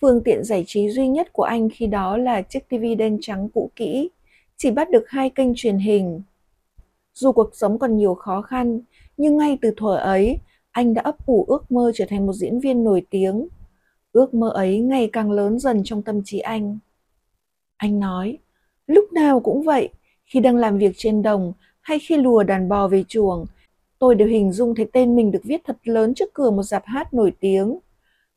Phương 0.00 0.22
tiện 0.24 0.44
giải 0.44 0.64
trí 0.66 0.88
duy 0.88 1.08
nhất 1.08 1.32
của 1.32 1.42
anh 1.42 1.68
khi 1.72 1.86
đó 1.86 2.16
là 2.16 2.42
chiếc 2.42 2.68
TV 2.68 2.84
đen 2.98 3.18
trắng 3.20 3.48
cũ 3.54 3.70
kỹ, 3.76 4.10
chỉ 4.56 4.70
bắt 4.70 4.90
được 4.90 5.04
hai 5.08 5.30
kênh 5.30 5.54
truyền 5.56 5.78
hình. 5.78 6.22
Dù 7.14 7.32
cuộc 7.32 7.50
sống 7.52 7.78
còn 7.78 7.96
nhiều 7.96 8.14
khó 8.14 8.42
khăn, 8.42 8.80
nhưng 9.16 9.36
ngay 9.36 9.58
từ 9.62 9.72
thuở 9.76 9.96
ấy, 9.96 10.38
anh 10.70 10.94
đã 10.94 11.02
ấp 11.02 11.26
ủ 11.26 11.44
ước 11.48 11.72
mơ 11.72 11.92
trở 11.94 12.04
thành 12.08 12.26
một 12.26 12.32
diễn 12.32 12.60
viên 12.60 12.84
nổi 12.84 13.06
tiếng. 13.10 13.48
Ước 14.12 14.34
mơ 14.34 14.50
ấy 14.54 14.78
ngày 14.78 15.10
càng 15.12 15.32
lớn 15.32 15.58
dần 15.58 15.82
trong 15.84 16.02
tâm 16.02 16.20
trí 16.24 16.38
anh. 16.38 16.78
Anh 17.76 18.00
nói, 18.00 18.38
lúc 18.86 19.12
nào 19.12 19.40
cũng 19.40 19.62
vậy, 19.62 19.88
khi 20.24 20.40
đang 20.40 20.56
làm 20.56 20.78
việc 20.78 20.92
trên 20.96 21.22
đồng 21.22 21.52
hay 21.80 21.98
khi 21.98 22.16
lùa 22.16 22.42
đàn 22.42 22.68
bò 22.68 22.88
về 22.88 23.04
chuồng, 23.08 23.46
tôi 23.98 24.14
đều 24.14 24.28
hình 24.28 24.52
dung 24.52 24.74
thấy 24.74 24.86
tên 24.92 25.16
mình 25.16 25.30
được 25.30 25.42
viết 25.44 25.60
thật 25.64 25.76
lớn 25.84 26.14
trước 26.14 26.34
cửa 26.34 26.50
một 26.50 26.62
dạp 26.62 26.82
hát 26.86 27.14
nổi 27.14 27.32
tiếng. 27.40 27.78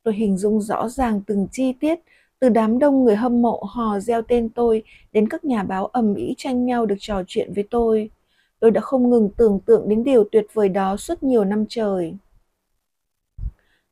Tôi 0.03 0.13
hình 0.13 0.37
dung 0.37 0.61
rõ 0.61 0.89
ràng 0.89 1.21
từng 1.27 1.47
chi 1.51 1.73
tiết, 1.79 1.99
từ 2.39 2.49
đám 2.49 2.79
đông 2.79 3.03
người 3.03 3.15
hâm 3.15 3.41
mộ 3.41 3.63
hò 3.69 3.99
reo 3.99 4.21
tên 4.21 4.49
tôi 4.49 4.83
đến 5.11 5.29
các 5.29 5.45
nhà 5.45 5.63
báo 5.63 5.85
ầm 5.85 6.15
ĩ 6.15 6.33
tranh 6.37 6.65
nhau 6.65 6.85
được 6.85 6.95
trò 6.99 7.23
chuyện 7.27 7.53
với 7.53 7.63
tôi. 7.69 8.09
Tôi 8.59 8.71
đã 8.71 8.81
không 8.81 9.09
ngừng 9.09 9.29
tưởng 9.37 9.59
tượng 9.65 9.89
đến 9.89 10.03
điều 10.03 10.23
tuyệt 10.31 10.45
vời 10.53 10.69
đó 10.69 10.97
suốt 10.97 11.23
nhiều 11.23 11.43
năm 11.43 11.65
trời. 11.69 12.13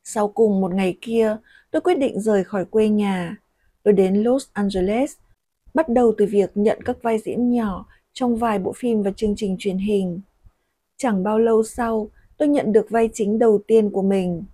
Sau 0.04 0.28
cùng 0.28 0.60
một 0.60 0.74
ngày 0.74 0.98
kia, 1.00 1.36
tôi 1.70 1.80
quyết 1.80 1.98
định 1.98 2.20
rời 2.20 2.44
khỏi 2.44 2.64
quê 2.64 2.88
nhà. 2.88 3.36
Tôi 3.82 3.94
đến 3.94 4.22
Los 4.22 4.48
Angeles, 4.52 5.12
bắt 5.74 5.88
đầu 5.88 6.14
từ 6.18 6.26
việc 6.30 6.50
nhận 6.54 6.82
các 6.84 7.02
vai 7.02 7.18
diễn 7.18 7.50
nhỏ 7.50 7.86
trong 8.12 8.36
vài 8.36 8.58
bộ 8.58 8.72
phim 8.76 9.02
và 9.02 9.10
chương 9.16 9.34
trình 9.36 9.56
truyền 9.58 9.78
hình. 9.78 10.20
Chẳng 10.96 11.22
bao 11.22 11.38
lâu 11.38 11.62
sau, 11.62 12.10
tôi 12.36 12.48
nhận 12.48 12.72
được 12.72 12.86
vai 12.90 13.10
chính 13.12 13.38
đầu 13.38 13.60
tiên 13.66 13.90
của 13.90 14.02
mình. 14.02 14.44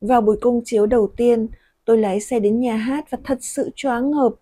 Vào 0.00 0.20
buổi 0.20 0.36
công 0.40 0.60
chiếu 0.64 0.86
đầu 0.86 1.12
tiên, 1.16 1.48
tôi 1.84 1.98
lái 1.98 2.20
xe 2.20 2.40
đến 2.40 2.60
nhà 2.60 2.76
hát 2.76 3.10
và 3.10 3.18
thật 3.24 3.38
sự 3.40 3.70
choáng 3.76 4.10
ngợp. 4.10 4.32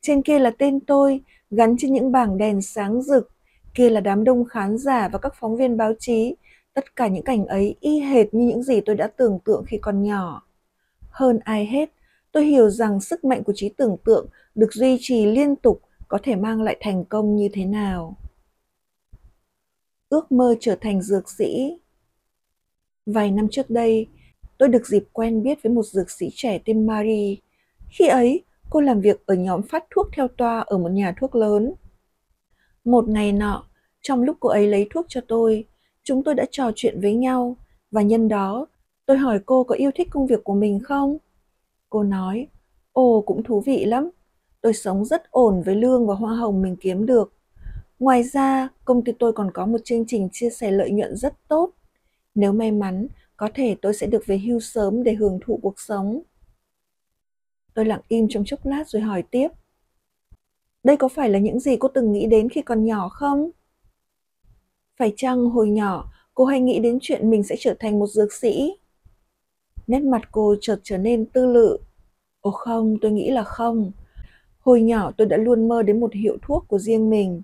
Trên 0.00 0.22
kia 0.22 0.38
là 0.38 0.50
tên 0.58 0.80
tôi, 0.80 1.20
gắn 1.50 1.76
trên 1.78 1.92
những 1.92 2.12
bảng 2.12 2.38
đèn 2.38 2.62
sáng 2.62 3.02
rực. 3.02 3.30
Kia 3.74 3.90
là 3.90 4.00
đám 4.00 4.24
đông 4.24 4.44
khán 4.44 4.78
giả 4.78 5.08
và 5.08 5.18
các 5.18 5.32
phóng 5.40 5.56
viên 5.56 5.76
báo 5.76 5.92
chí. 5.98 6.34
Tất 6.74 6.96
cả 6.96 7.08
những 7.08 7.24
cảnh 7.24 7.46
ấy 7.46 7.76
y 7.80 8.00
hệt 8.00 8.34
như 8.34 8.46
những 8.46 8.62
gì 8.62 8.80
tôi 8.80 8.96
đã 8.96 9.06
tưởng 9.06 9.38
tượng 9.44 9.64
khi 9.66 9.78
còn 9.78 10.02
nhỏ. 10.02 10.42
Hơn 11.10 11.38
ai 11.44 11.66
hết, 11.66 11.90
tôi 12.32 12.44
hiểu 12.44 12.70
rằng 12.70 13.00
sức 13.00 13.24
mạnh 13.24 13.44
của 13.44 13.52
trí 13.56 13.68
tưởng 13.68 13.96
tượng 14.04 14.26
được 14.54 14.72
duy 14.72 14.98
trì 15.00 15.26
liên 15.26 15.56
tục 15.56 15.82
có 16.08 16.18
thể 16.22 16.36
mang 16.36 16.62
lại 16.62 16.76
thành 16.80 17.04
công 17.04 17.36
như 17.36 17.48
thế 17.52 17.64
nào. 17.64 18.16
Ước 20.08 20.32
mơ 20.32 20.54
trở 20.60 20.76
thành 20.80 21.02
dược 21.02 21.30
sĩ 21.30 21.78
Vài 23.06 23.30
năm 23.30 23.48
trước 23.50 23.70
đây, 23.70 24.08
tôi 24.64 24.68
được 24.68 24.86
dịp 24.86 25.04
quen 25.12 25.42
biết 25.42 25.62
với 25.62 25.72
một 25.72 25.82
dược 25.82 26.10
sĩ 26.10 26.30
trẻ 26.34 26.58
tên 26.64 26.86
Marie. 26.86 27.36
Khi 27.90 28.06
ấy, 28.06 28.44
cô 28.70 28.80
làm 28.80 29.00
việc 29.00 29.26
ở 29.26 29.34
nhóm 29.34 29.62
phát 29.62 29.84
thuốc 29.90 30.06
theo 30.16 30.28
toa 30.28 30.60
ở 30.60 30.78
một 30.78 30.88
nhà 30.88 31.14
thuốc 31.20 31.34
lớn. 31.34 31.72
Một 32.84 33.08
ngày 33.08 33.32
nọ, 33.32 33.66
trong 34.02 34.22
lúc 34.22 34.36
cô 34.40 34.48
ấy 34.48 34.66
lấy 34.66 34.86
thuốc 34.90 35.06
cho 35.08 35.20
tôi, 35.28 35.64
chúng 36.02 36.24
tôi 36.24 36.34
đã 36.34 36.44
trò 36.50 36.70
chuyện 36.74 37.00
với 37.00 37.14
nhau 37.14 37.56
và 37.90 38.02
nhân 38.02 38.28
đó 38.28 38.66
tôi 39.06 39.16
hỏi 39.16 39.40
cô 39.46 39.64
có 39.64 39.74
yêu 39.74 39.90
thích 39.94 40.08
công 40.10 40.26
việc 40.26 40.44
của 40.44 40.54
mình 40.54 40.80
không? 40.80 41.18
Cô 41.90 42.02
nói, 42.02 42.46
ồ 42.92 43.22
cũng 43.26 43.42
thú 43.42 43.60
vị 43.60 43.84
lắm, 43.84 44.10
tôi 44.60 44.74
sống 44.74 45.04
rất 45.04 45.30
ổn 45.30 45.62
với 45.62 45.74
lương 45.74 46.06
và 46.06 46.14
hoa 46.14 46.34
hồng 46.34 46.62
mình 46.62 46.76
kiếm 46.76 47.06
được. 47.06 47.32
Ngoài 47.98 48.22
ra, 48.22 48.68
công 48.84 49.04
ty 49.04 49.12
tôi 49.18 49.32
còn 49.32 49.50
có 49.54 49.66
một 49.66 49.78
chương 49.84 50.04
trình 50.06 50.28
chia 50.32 50.50
sẻ 50.50 50.70
lợi 50.70 50.90
nhuận 50.90 51.16
rất 51.16 51.34
tốt. 51.48 51.70
Nếu 52.34 52.52
may 52.52 52.72
mắn, 52.72 53.06
có 53.36 53.48
thể 53.54 53.76
tôi 53.82 53.94
sẽ 53.94 54.06
được 54.06 54.26
về 54.26 54.38
hưu 54.38 54.60
sớm 54.60 55.02
để 55.02 55.14
hưởng 55.14 55.38
thụ 55.44 55.58
cuộc 55.62 55.80
sống. 55.80 56.22
Tôi 57.74 57.84
lặng 57.84 58.00
im 58.08 58.26
trong 58.30 58.44
chốc 58.46 58.66
lát 58.66 58.88
rồi 58.88 59.02
hỏi 59.02 59.22
tiếp. 59.30 59.48
Đây 60.82 60.96
có 60.96 61.08
phải 61.08 61.30
là 61.30 61.38
những 61.38 61.60
gì 61.60 61.76
cô 61.76 61.88
từng 61.88 62.12
nghĩ 62.12 62.26
đến 62.26 62.48
khi 62.48 62.62
còn 62.62 62.84
nhỏ 62.84 63.08
không? 63.08 63.50
Phải 64.96 65.12
chăng 65.16 65.50
hồi 65.50 65.70
nhỏ 65.70 66.12
cô 66.34 66.44
hay 66.44 66.60
nghĩ 66.60 66.78
đến 66.78 66.98
chuyện 67.02 67.30
mình 67.30 67.42
sẽ 67.42 67.56
trở 67.58 67.74
thành 67.80 67.98
một 67.98 68.06
dược 68.06 68.32
sĩ? 68.32 68.72
Nét 69.86 70.00
mặt 70.00 70.22
cô 70.32 70.56
chợt 70.60 70.80
trở 70.82 70.98
nên 70.98 71.26
tư 71.26 71.46
lự. 71.46 71.78
Ồ 72.40 72.50
không, 72.50 72.96
tôi 73.02 73.12
nghĩ 73.12 73.30
là 73.30 73.44
không. 73.44 73.92
Hồi 74.58 74.82
nhỏ 74.82 75.12
tôi 75.16 75.26
đã 75.26 75.36
luôn 75.36 75.68
mơ 75.68 75.82
đến 75.82 76.00
một 76.00 76.14
hiệu 76.14 76.36
thuốc 76.42 76.64
của 76.68 76.78
riêng 76.78 77.10
mình. 77.10 77.42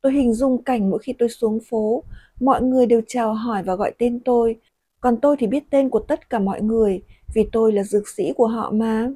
Tôi 0.00 0.12
hình 0.12 0.34
dung 0.34 0.62
cảnh 0.62 0.90
mỗi 0.90 0.98
khi 0.98 1.12
tôi 1.18 1.28
xuống 1.28 1.58
phố, 1.68 2.02
mọi 2.40 2.62
người 2.62 2.86
đều 2.86 3.00
chào 3.06 3.34
hỏi 3.34 3.62
và 3.62 3.74
gọi 3.74 3.94
tên 3.98 4.20
tôi, 4.20 4.56
còn 5.04 5.16
tôi 5.16 5.36
thì 5.38 5.46
biết 5.46 5.64
tên 5.70 5.90
của 5.90 6.00
tất 6.00 6.30
cả 6.30 6.38
mọi 6.38 6.62
người 6.62 7.02
vì 7.34 7.48
tôi 7.52 7.72
là 7.72 7.82
dược 7.82 8.08
sĩ 8.08 8.32
của 8.36 8.46
họ 8.46 8.70
mà. 8.70 9.10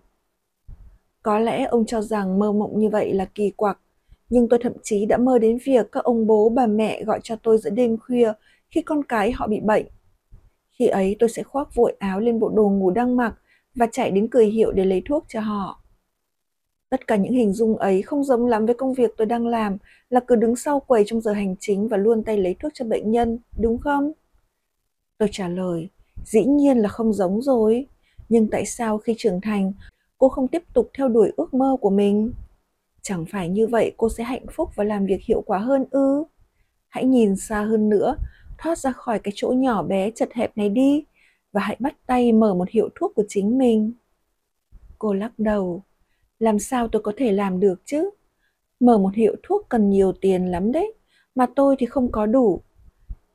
Có 1.23 1.39
lẽ 1.39 1.65
ông 1.65 1.87
cho 1.87 2.03
rằng 2.03 2.39
mơ 2.39 2.53
mộng 2.53 2.79
như 2.79 2.89
vậy 2.89 3.13
là 3.15 3.25
kỳ 3.25 3.51
quặc, 3.51 3.79
nhưng 4.29 4.49
tôi 4.49 4.59
thậm 4.63 4.73
chí 4.83 5.07
đã 5.07 5.17
mơ 5.17 5.39
đến 5.39 5.59
việc 5.65 5.93
các 5.93 6.05
ông 6.05 6.27
bố 6.27 6.49
bà 6.49 6.67
mẹ 6.67 7.05
gọi 7.05 7.21
cho 7.23 7.37
tôi 7.37 7.59
giữa 7.59 7.71
đêm 7.71 7.97
khuya 7.99 8.33
khi 8.71 8.83
con 8.83 9.03
cái 9.03 9.33
họ 9.33 9.47
bị 9.47 9.61
bệnh. 9.61 9.87
Khi 10.71 10.87
ấy 10.87 11.17
tôi 11.19 11.29
sẽ 11.29 11.43
khoác 11.43 11.75
vội 11.75 11.97
áo 11.99 12.21
lên 12.21 12.41
bộ 12.41 12.49
đồ 12.49 12.69
ngủ 12.69 12.91
đang 12.91 13.17
mặc 13.17 13.35
và 13.75 13.87
chạy 13.93 14.11
đến 14.11 14.29
cười 14.29 14.47
hiệu 14.47 14.73
để 14.73 14.85
lấy 14.85 15.03
thuốc 15.05 15.25
cho 15.29 15.41
họ. 15.41 15.83
Tất 16.91 17.07
cả 17.07 17.17
những 17.17 17.35
hình 17.35 17.53
dung 17.53 17.77
ấy 17.77 18.03
không 18.03 18.25
giống 18.25 18.47
lắm 18.47 18.67
với 18.67 18.75
công 18.75 18.95
việc 18.95 19.11
tôi 19.17 19.27
đang 19.27 19.47
làm 19.47 19.77
là 20.11 20.21
cứ 20.21 20.37
đứng 20.37 20.57
sau 20.57 20.81
quầy 20.81 21.05
trong 21.07 21.21
giờ 21.21 21.33
hành 21.33 21.55
chính 21.61 21.89
và 21.89 21.97
luôn 21.97 22.25
tay 22.25 22.37
lấy 22.37 22.57
thuốc 22.61 22.73
cho 22.75 22.85
bệnh 22.85 23.11
nhân, 23.11 23.39
đúng 23.61 23.79
không? 23.79 24.13
Tôi 25.19 25.29
trả 25.33 25.49
lời, 25.49 25.89
dĩ 26.25 26.45
nhiên 26.45 26.79
là 26.79 26.89
không 26.89 27.13
giống 27.13 27.43
rồi. 27.43 27.87
Nhưng 28.29 28.51
tại 28.51 28.67
sao 28.67 28.99
khi 28.99 29.15
trưởng 29.19 29.41
thành, 29.41 29.73
cô 30.19 30.29
không 30.29 30.49
tiếp 30.49 30.63
tục 30.75 30.91
theo 30.95 31.09
đuổi 31.09 31.33
ước 31.37 31.55
mơ 31.55 31.77
của 31.81 31.91
mình? 31.91 32.33
Chẳng 33.03 33.25
phải 33.31 33.49
như 33.49 33.67
vậy 33.67 33.93
cô 33.97 34.09
sẽ 34.09 34.25
hạnh 34.25 34.47
phúc 34.53 34.71
và 34.75 34.85
làm 34.85 35.07
việc 35.07 35.23
hiệu 35.23 35.43
quả 35.47 35.59
hơn 35.59 35.85
ư? 35.91 36.25
Hãy 36.89 37.05
nhìn 37.05 37.37
xa 37.37 37.63
hơn 37.63 37.89
nữa, 37.89 38.17
thoát 38.59 38.79
ra 38.79 38.93
khỏi 38.93 39.19
cái 39.19 39.33
chỗ 39.37 39.49
nhỏ 39.49 39.83
bé 39.83 40.11
chật 40.11 40.33
hẹp 40.35 40.57
này 40.57 40.69
đi 40.69 41.05
và 41.53 41.61
hãy 41.61 41.77
bắt 41.81 41.97
tay 42.07 42.33
mở 42.33 42.55
một 42.55 42.69
hiệu 42.71 42.89
thuốc 42.95 43.13
của 43.15 43.25
chính 43.29 43.59
mình. 43.59 43.93
Cô 44.99 45.13
lắc 45.13 45.39
đầu, 45.39 45.83
làm 46.39 46.59
sao 46.59 46.89
tôi 46.89 47.03
có 47.03 47.13
thể 47.17 47.33
làm 47.33 47.61
được 47.61 47.83
chứ? 47.85 48.11
Mở 48.81 48.99
một 48.99 49.15
hiệu 49.15 49.37
thuốc 49.43 49.67
cần 49.69 49.91
nhiều 49.91 50.13
tiền 50.13 50.47
lắm 50.47 50.73
đấy, 50.73 50.93
mà 51.35 51.47
tôi 51.57 51.77
thì 51.79 51.87
không 51.87 52.13
có 52.13 52.27
đủ. 52.27 52.61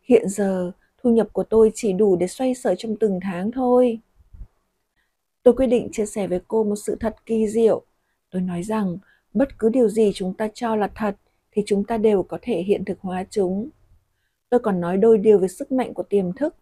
Hiện 0.03 0.29
giờ, 0.29 0.71
thu 1.03 1.11
nhập 1.11 1.27
của 1.33 1.43
tôi 1.43 1.71
chỉ 1.75 1.93
đủ 1.93 2.15
để 2.15 2.27
xoay 2.27 2.53
sở 2.55 2.75
trong 2.75 2.95
từng 2.99 3.19
tháng 3.21 3.51
thôi. 3.51 3.99
Tôi 5.43 5.53
quyết 5.53 5.67
định 5.67 5.89
chia 5.91 6.05
sẻ 6.05 6.27
với 6.27 6.39
cô 6.47 6.63
một 6.63 6.75
sự 6.75 6.97
thật 6.99 7.15
kỳ 7.25 7.47
diệu. 7.47 7.81
Tôi 8.29 8.41
nói 8.41 8.63
rằng, 8.63 8.97
bất 9.33 9.59
cứ 9.59 9.69
điều 9.69 9.89
gì 9.89 10.11
chúng 10.15 10.33
ta 10.33 10.47
cho 10.53 10.75
là 10.75 10.89
thật 10.95 11.15
thì 11.51 11.63
chúng 11.65 11.83
ta 11.83 11.97
đều 11.97 12.23
có 12.23 12.37
thể 12.41 12.61
hiện 12.61 12.85
thực 12.85 12.99
hóa 12.99 13.25
chúng. 13.29 13.69
Tôi 14.49 14.59
còn 14.59 14.81
nói 14.81 14.97
đôi 14.97 15.17
điều 15.17 15.39
về 15.39 15.47
sức 15.47 15.71
mạnh 15.71 15.93
của 15.93 16.03
tiềm 16.03 16.33
thức. 16.33 16.55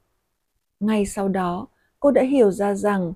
Ngay 0.79 1.05
sau 1.05 1.27
đó, 1.27 1.67
cô 1.99 2.11
đã 2.11 2.23
hiểu 2.23 2.51
ra 2.51 2.75
rằng 2.75 3.13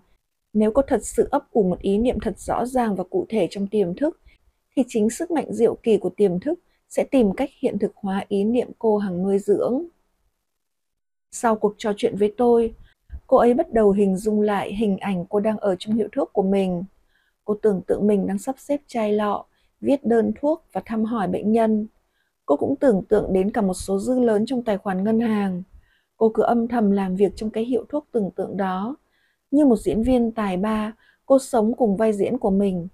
nếu 0.54 0.72
cô 0.72 0.82
thật 0.82 1.06
sự 1.06 1.28
ấp 1.32 1.52
ủ 1.52 1.64
một 1.64 1.80
ý 1.80 1.98
niệm 1.98 2.20
thật 2.20 2.40
rõ 2.40 2.66
ràng 2.66 2.96
và 2.96 3.04
cụ 3.04 3.26
thể 3.30 3.48
trong 3.52 3.68
tiềm 3.68 3.96
thức, 3.96 4.20
thì 4.76 4.84
chính 4.88 5.10
sức 5.10 5.32
mạnh 5.32 5.54
diệu 5.54 5.76
kỳ 5.76 5.98
của 5.98 6.10
tiềm 6.10 6.40
thức 6.40 6.60
sẽ 6.90 7.04
tìm 7.04 7.34
cách 7.34 7.50
hiện 7.60 7.80
thực 7.80 7.92
hóa 7.96 8.26
ý 8.28 8.44
niệm 8.44 8.68
cô 8.80 8.98
hằng 8.98 9.24
nuôi 9.24 9.40
dưỡng. 9.40 9.86
Sau 11.36 11.56
cuộc 11.56 11.76
trò 11.78 11.94
chuyện 11.98 12.16
với 12.16 12.34
tôi, 12.38 12.74
cô 13.28 13.38
ấy 13.38 13.54
bắt 13.54 13.74
đầu 13.74 13.92
hình 13.92 14.18
dung 14.18 14.42
lại 14.42 14.74
hình 14.74 14.98
ảnh 14.98 15.26
cô 15.30 15.40
đang 15.40 15.58
ở 15.58 15.76
trong 15.80 15.96
hiệu 15.96 16.08
thuốc 16.12 16.34
của 16.34 16.44
mình. 16.44 16.84
Cô 17.44 17.58
tưởng 17.62 17.82
tượng 17.88 18.08
mình 18.08 18.28
đang 18.28 18.38
sắp 18.38 18.56
xếp 18.60 18.82
chai 18.88 19.14
lọ, 19.14 19.46
viết 19.82 20.06
đơn 20.06 20.32
thuốc 20.42 20.66
và 20.74 20.82
thăm 20.86 21.04
hỏi 21.04 21.28
bệnh 21.28 21.52
nhân. 21.52 21.88
Cô 22.46 22.56
cũng 22.56 22.76
tưởng 22.76 23.04
tượng 23.10 23.34
đến 23.34 23.52
cả 23.52 23.62
một 23.62 23.74
số 23.74 24.00
dư 24.00 24.20
lớn 24.20 24.46
trong 24.46 24.64
tài 24.64 24.78
khoản 24.78 25.04
ngân 25.04 25.20
hàng. 25.20 25.64
Cô 26.18 26.30
cứ 26.30 26.44
âm 26.44 26.68
thầm 26.68 26.92
làm 26.92 27.16
việc 27.16 27.32
trong 27.36 27.50
cái 27.50 27.66
hiệu 27.66 27.86
thuốc 27.90 28.08
tưởng 28.12 28.32
tượng 28.32 28.58
đó. 28.58 28.96
Như 29.52 29.66
một 29.66 29.78
diễn 29.78 30.04
viên 30.04 30.32
tài 30.32 30.58
ba, 30.58 30.94
cô 31.26 31.40
sống 31.40 31.74
cùng 31.78 31.98
vai 31.98 32.14
diễn 32.14 32.38
của 32.38 32.52
mình. 32.52 32.88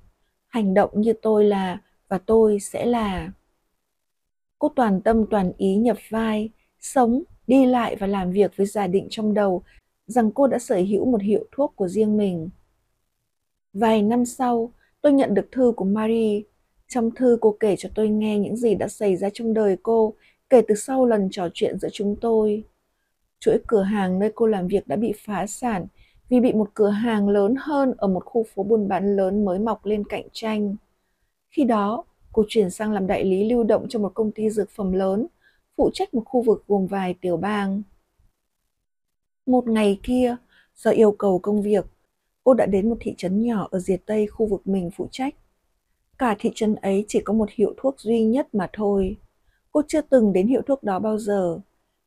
Hành 0.47 0.73
động 0.73 0.89
như 0.93 1.13
tôi 1.21 1.45
là 1.45 1.77
và 2.07 2.17
tôi 2.17 2.59
sẽ 2.59 2.85
là. 2.85 3.31
Cô 4.59 4.69
toàn 4.75 5.01
tâm 5.01 5.25
toàn 5.29 5.51
ý 5.57 5.75
nhập 5.75 5.97
vai, 6.09 6.49
sống, 6.79 7.23
đi 7.47 7.65
lại 7.65 7.95
và 7.95 8.07
làm 8.07 8.31
việc 8.31 8.57
với 8.57 8.67
giả 8.67 8.87
định 8.87 9.07
trong 9.09 9.33
đầu 9.33 9.63
rằng 10.07 10.31
cô 10.31 10.47
đã 10.47 10.59
sở 10.59 10.75
hữu 10.75 11.05
một 11.05 11.21
hiệu 11.21 11.45
thuốc 11.51 11.73
của 11.75 11.87
riêng 11.87 12.17
mình. 12.17 12.49
Vài 13.73 14.01
năm 14.01 14.25
sau, 14.25 14.71
tôi 15.01 15.13
nhận 15.13 15.33
được 15.33 15.51
thư 15.51 15.73
của 15.75 15.85
Marie. 15.85 16.41
Trong 16.87 17.11
thư 17.11 17.37
cô 17.41 17.57
kể 17.59 17.75
cho 17.77 17.89
tôi 17.95 18.09
nghe 18.09 18.39
những 18.39 18.55
gì 18.55 18.75
đã 18.75 18.87
xảy 18.87 19.15
ra 19.15 19.29
trong 19.33 19.53
đời 19.53 19.77
cô 19.83 20.13
kể 20.49 20.61
từ 20.67 20.75
sau 20.75 21.05
lần 21.05 21.27
trò 21.31 21.47
chuyện 21.53 21.79
giữa 21.79 21.89
chúng 21.91 22.15
tôi. 22.21 22.63
Chuỗi 23.39 23.57
cửa 23.67 23.81
hàng 23.81 24.19
nơi 24.19 24.31
cô 24.35 24.45
làm 24.47 24.67
việc 24.67 24.87
đã 24.87 24.95
bị 24.95 25.13
phá 25.17 25.47
sản 25.47 25.87
vì 26.29 26.39
bị 26.39 26.53
một 26.53 26.69
cửa 26.73 26.89
hàng 26.89 27.29
lớn 27.29 27.55
hơn 27.59 27.93
ở 27.97 28.07
một 28.07 28.25
khu 28.25 28.45
phố 28.55 28.63
buôn 28.63 28.87
bán 28.87 29.15
lớn 29.15 29.45
mới 29.45 29.59
mọc 29.59 29.85
lên 29.85 30.03
cạnh 30.03 30.27
tranh. 30.31 30.75
Khi 31.49 31.63
đó, 31.63 32.03
cô 32.31 32.43
chuyển 32.47 32.69
sang 32.69 32.91
làm 32.91 33.07
đại 33.07 33.25
lý 33.25 33.49
lưu 33.49 33.63
động 33.63 33.85
cho 33.89 33.99
một 33.99 34.11
công 34.13 34.31
ty 34.31 34.49
dược 34.49 34.69
phẩm 34.69 34.91
lớn, 34.91 35.27
phụ 35.81 35.89
trách 35.93 36.13
một 36.13 36.23
khu 36.25 36.41
vực 36.41 36.63
gồm 36.67 36.87
vài 36.87 37.15
tiểu 37.21 37.37
bang. 37.37 37.81
Một 39.45 39.67
ngày 39.67 39.99
kia, 40.03 40.35
do 40.75 40.91
yêu 40.91 41.11
cầu 41.11 41.39
công 41.39 41.61
việc, 41.61 41.85
cô 42.43 42.53
đã 42.53 42.65
đến 42.65 42.89
một 42.89 42.97
thị 42.99 43.13
trấn 43.17 43.41
nhỏ 43.41 43.67
ở 43.71 43.79
diệt 43.79 44.01
tây 44.05 44.27
khu 44.27 44.45
vực 44.45 44.67
mình 44.67 44.89
phụ 44.95 45.07
trách. 45.11 45.35
Cả 46.17 46.35
thị 46.39 46.51
trấn 46.55 46.75
ấy 46.75 47.05
chỉ 47.07 47.21
có 47.25 47.33
một 47.33 47.49
hiệu 47.51 47.73
thuốc 47.77 47.99
duy 47.99 48.23
nhất 48.23 48.55
mà 48.55 48.69
thôi. 48.73 49.17
Cô 49.71 49.81
chưa 49.87 50.01
từng 50.01 50.33
đến 50.33 50.47
hiệu 50.47 50.61
thuốc 50.61 50.83
đó 50.83 50.99
bao 50.99 51.17
giờ. 51.17 51.59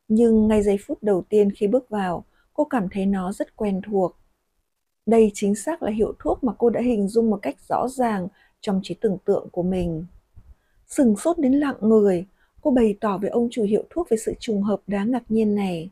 Nhưng 0.08 0.48
ngay 0.48 0.62
giây 0.62 0.76
phút 0.86 1.02
đầu 1.02 1.22
tiên 1.28 1.50
khi 1.50 1.66
bước 1.66 1.88
vào, 1.88 2.24
cô 2.52 2.64
cảm 2.64 2.88
thấy 2.88 3.06
nó 3.06 3.32
rất 3.32 3.56
quen 3.56 3.80
thuộc. 3.86 4.16
Đây 5.06 5.30
chính 5.34 5.54
xác 5.54 5.82
là 5.82 5.90
hiệu 5.90 6.14
thuốc 6.18 6.44
mà 6.44 6.52
cô 6.58 6.70
đã 6.70 6.80
hình 6.80 7.08
dung 7.08 7.30
một 7.30 7.38
cách 7.42 7.56
rõ 7.68 7.88
ràng 7.88 8.28
trong 8.60 8.80
trí 8.82 8.94
tưởng 8.94 9.18
tượng 9.24 9.48
của 9.52 9.62
mình. 9.62 10.04
Sừng 10.86 11.16
sốt 11.16 11.38
đến 11.38 11.52
lặng 11.52 11.76
người, 11.80 12.26
cô 12.64 12.70
bày 12.70 12.96
tỏ 13.00 13.18
với 13.18 13.30
ông 13.30 13.48
chủ 13.50 13.62
hiệu 13.62 13.84
thuốc 13.90 14.08
về 14.10 14.16
sự 14.16 14.32
trùng 14.40 14.62
hợp 14.62 14.80
đáng 14.86 15.10
ngạc 15.10 15.22
nhiên 15.28 15.54
này. 15.54 15.90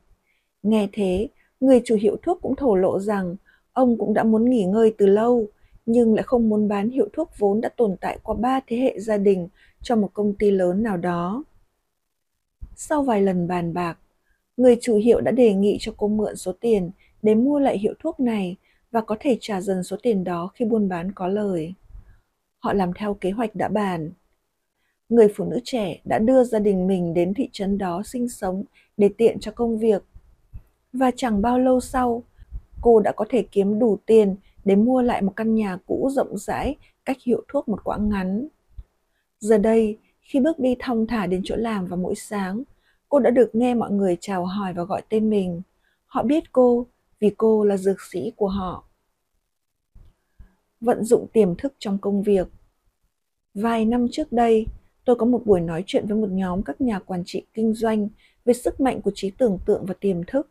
Nghe 0.63 0.89
thế, 0.93 1.29
người 1.61 1.81
chủ 1.85 1.97
hiệu 1.97 2.17
thuốc 2.23 2.39
cũng 2.43 2.57
thổ 2.57 2.75
lộ 2.75 3.01
rằng 3.01 3.37
ông 3.73 3.99
cũng 3.99 4.15
đã 4.15 4.25
muốn 4.25 4.51
nghỉ 4.51 4.65
ngơi 4.65 4.95
từ 4.99 5.07
lâu, 5.07 5.47
nhưng 5.87 6.15
lại 6.15 6.23
không 6.23 6.49
muốn 6.49 6.69
bán 6.69 6.91
hiệu 6.91 7.09
thuốc 7.13 7.31
vốn 7.39 7.61
đã 7.61 7.69
tồn 7.69 7.97
tại 8.01 8.19
qua 8.23 8.35
ba 8.35 8.61
thế 8.67 8.77
hệ 8.77 9.01
gia 9.01 9.17
đình 9.17 9.49
cho 9.83 9.97
một 9.97 10.11
công 10.15 10.35
ty 10.35 10.51
lớn 10.51 10.83
nào 10.83 10.97
đó. 10.97 11.45
Sau 12.77 13.03
vài 13.03 13.23
lần 13.23 13.49
bàn 13.49 13.75
bạc, 13.75 13.99
người 14.57 14.77
chủ 14.81 14.97
hiệu 14.97 15.21
đã 15.21 15.31
đề 15.31 15.55
nghị 15.55 15.77
cho 15.81 15.93
cô 15.97 16.09
mượn 16.09 16.37
số 16.37 16.53
tiền 16.61 16.91
để 17.23 17.35
mua 17.35 17.59
lại 17.59 17.79
hiệu 17.79 17.95
thuốc 17.99 18.21
này 18.21 18.57
và 18.91 19.01
có 19.01 19.17
thể 19.21 19.39
trả 19.41 19.61
dần 19.61 19.85
số 19.85 19.97
tiền 20.03 20.25
đó 20.25 20.51
khi 20.55 20.65
buôn 20.65 20.89
bán 20.89 21.13
có 21.13 21.29
lời. 21.29 21.75
Họ 22.59 22.73
làm 22.73 22.93
theo 22.93 23.15
kế 23.15 23.31
hoạch 23.31 23.55
đã 23.55 23.69
bàn. 23.69 24.11
Người 25.13 25.29
phụ 25.37 25.45
nữ 25.45 25.61
trẻ 25.65 26.01
đã 26.05 26.19
đưa 26.19 26.45
gia 26.45 26.59
đình 26.59 26.87
mình 26.87 27.15
đến 27.15 27.35
thị 27.35 27.49
trấn 27.53 27.79
đó 27.79 28.03
sinh 28.05 28.29
sống 28.29 28.65
để 28.97 29.11
tiện 29.19 29.41
cho 29.41 29.53
công 29.53 29.79
việc. 29.79 30.05
Và 30.93 31.11
chẳng 31.17 31.43
bao 31.43 31.59
lâu 31.59 31.81
sau, 31.81 32.23
cô 32.81 33.01
đã 33.01 33.13
có 33.13 33.25
thể 33.29 33.43
kiếm 33.43 33.79
đủ 33.79 33.99
tiền 34.07 34.37
để 34.65 34.77
mua 34.77 35.03
lại 35.03 35.23
một 35.23 35.33
căn 35.37 35.55
nhà 35.55 35.79
cũ 35.87 36.11
rộng 36.13 36.39
rãi 36.39 36.77
cách 37.05 37.17
hiệu 37.25 37.45
thuốc 37.49 37.69
một 37.69 37.85
quãng 37.85 38.09
ngắn. 38.09 38.49
Giờ 39.41 39.59
đây, 39.59 39.99
khi 40.21 40.41
bước 40.41 40.59
đi 40.59 40.77
thong 40.81 41.07
thả 41.07 41.27
đến 41.27 41.41
chỗ 41.45 41.57
làm 41.57 41.87
vào 41.87 41.97
mỗi 41.97 42.15
sáng, 42.15 42.63
cô 43.09 43.19
đã 43.19 43.31
được 43.31 43.55
nghe 43.55 43.75
mọi 43.75 43.91
người 43.91 44.17
chào 44.21 44.45
hỏi 44.45 44.73
và 44.73 44.85
gọi 44.85 45.03
tên 45.09 45.31
mình. 45.31 45.63
Họ 46.07 46.23
biết 46.23 46.53
cô 46.53 46.87
vì 47.21 47.31
cô 47.37 47.65
là 47.65 47.77
dược 47.77 48.01
sĩ 48.01 48.33
của 48.37 48.49
họ. 48.49 48.85
vận 50.81 51.05
dụng 51.05 51.27
tiềm 51.33 51.57
thức 51.57 51.75
trong 51.79 51.99
công 51.99 52.23
việc 52.23 52.49
vài 53.55 53.85
năm 53.85 54.07
trước 54.13 54.33
đây 54.33 54.67
tôi 55.05 55.17
có 55.17 55.27
một 55.27 55.43
buổi 55.45 55.61
nói 55.61 55.85
chuyện 55.87 56.07
với 56.07 56.17
một 56.17 56.31
nhóm 56.31 56.63
các 56.63 56.81
nhà 56.81 56.99
quản 56.99 57.23
trị 57.27 57.47
kinh 57.55 57.75
doanh 57.75 58.09
về 58.45 58.55
sức 58.55 58.81
mạnh 58.81 59.01
của 59.03 59.13
trí 59.15 59.31
tưởng 59.31 59.59
tượng 59.67 59.85
và 59.87 59.95
tiềm 60.01 60.25
thức 60.27 60.51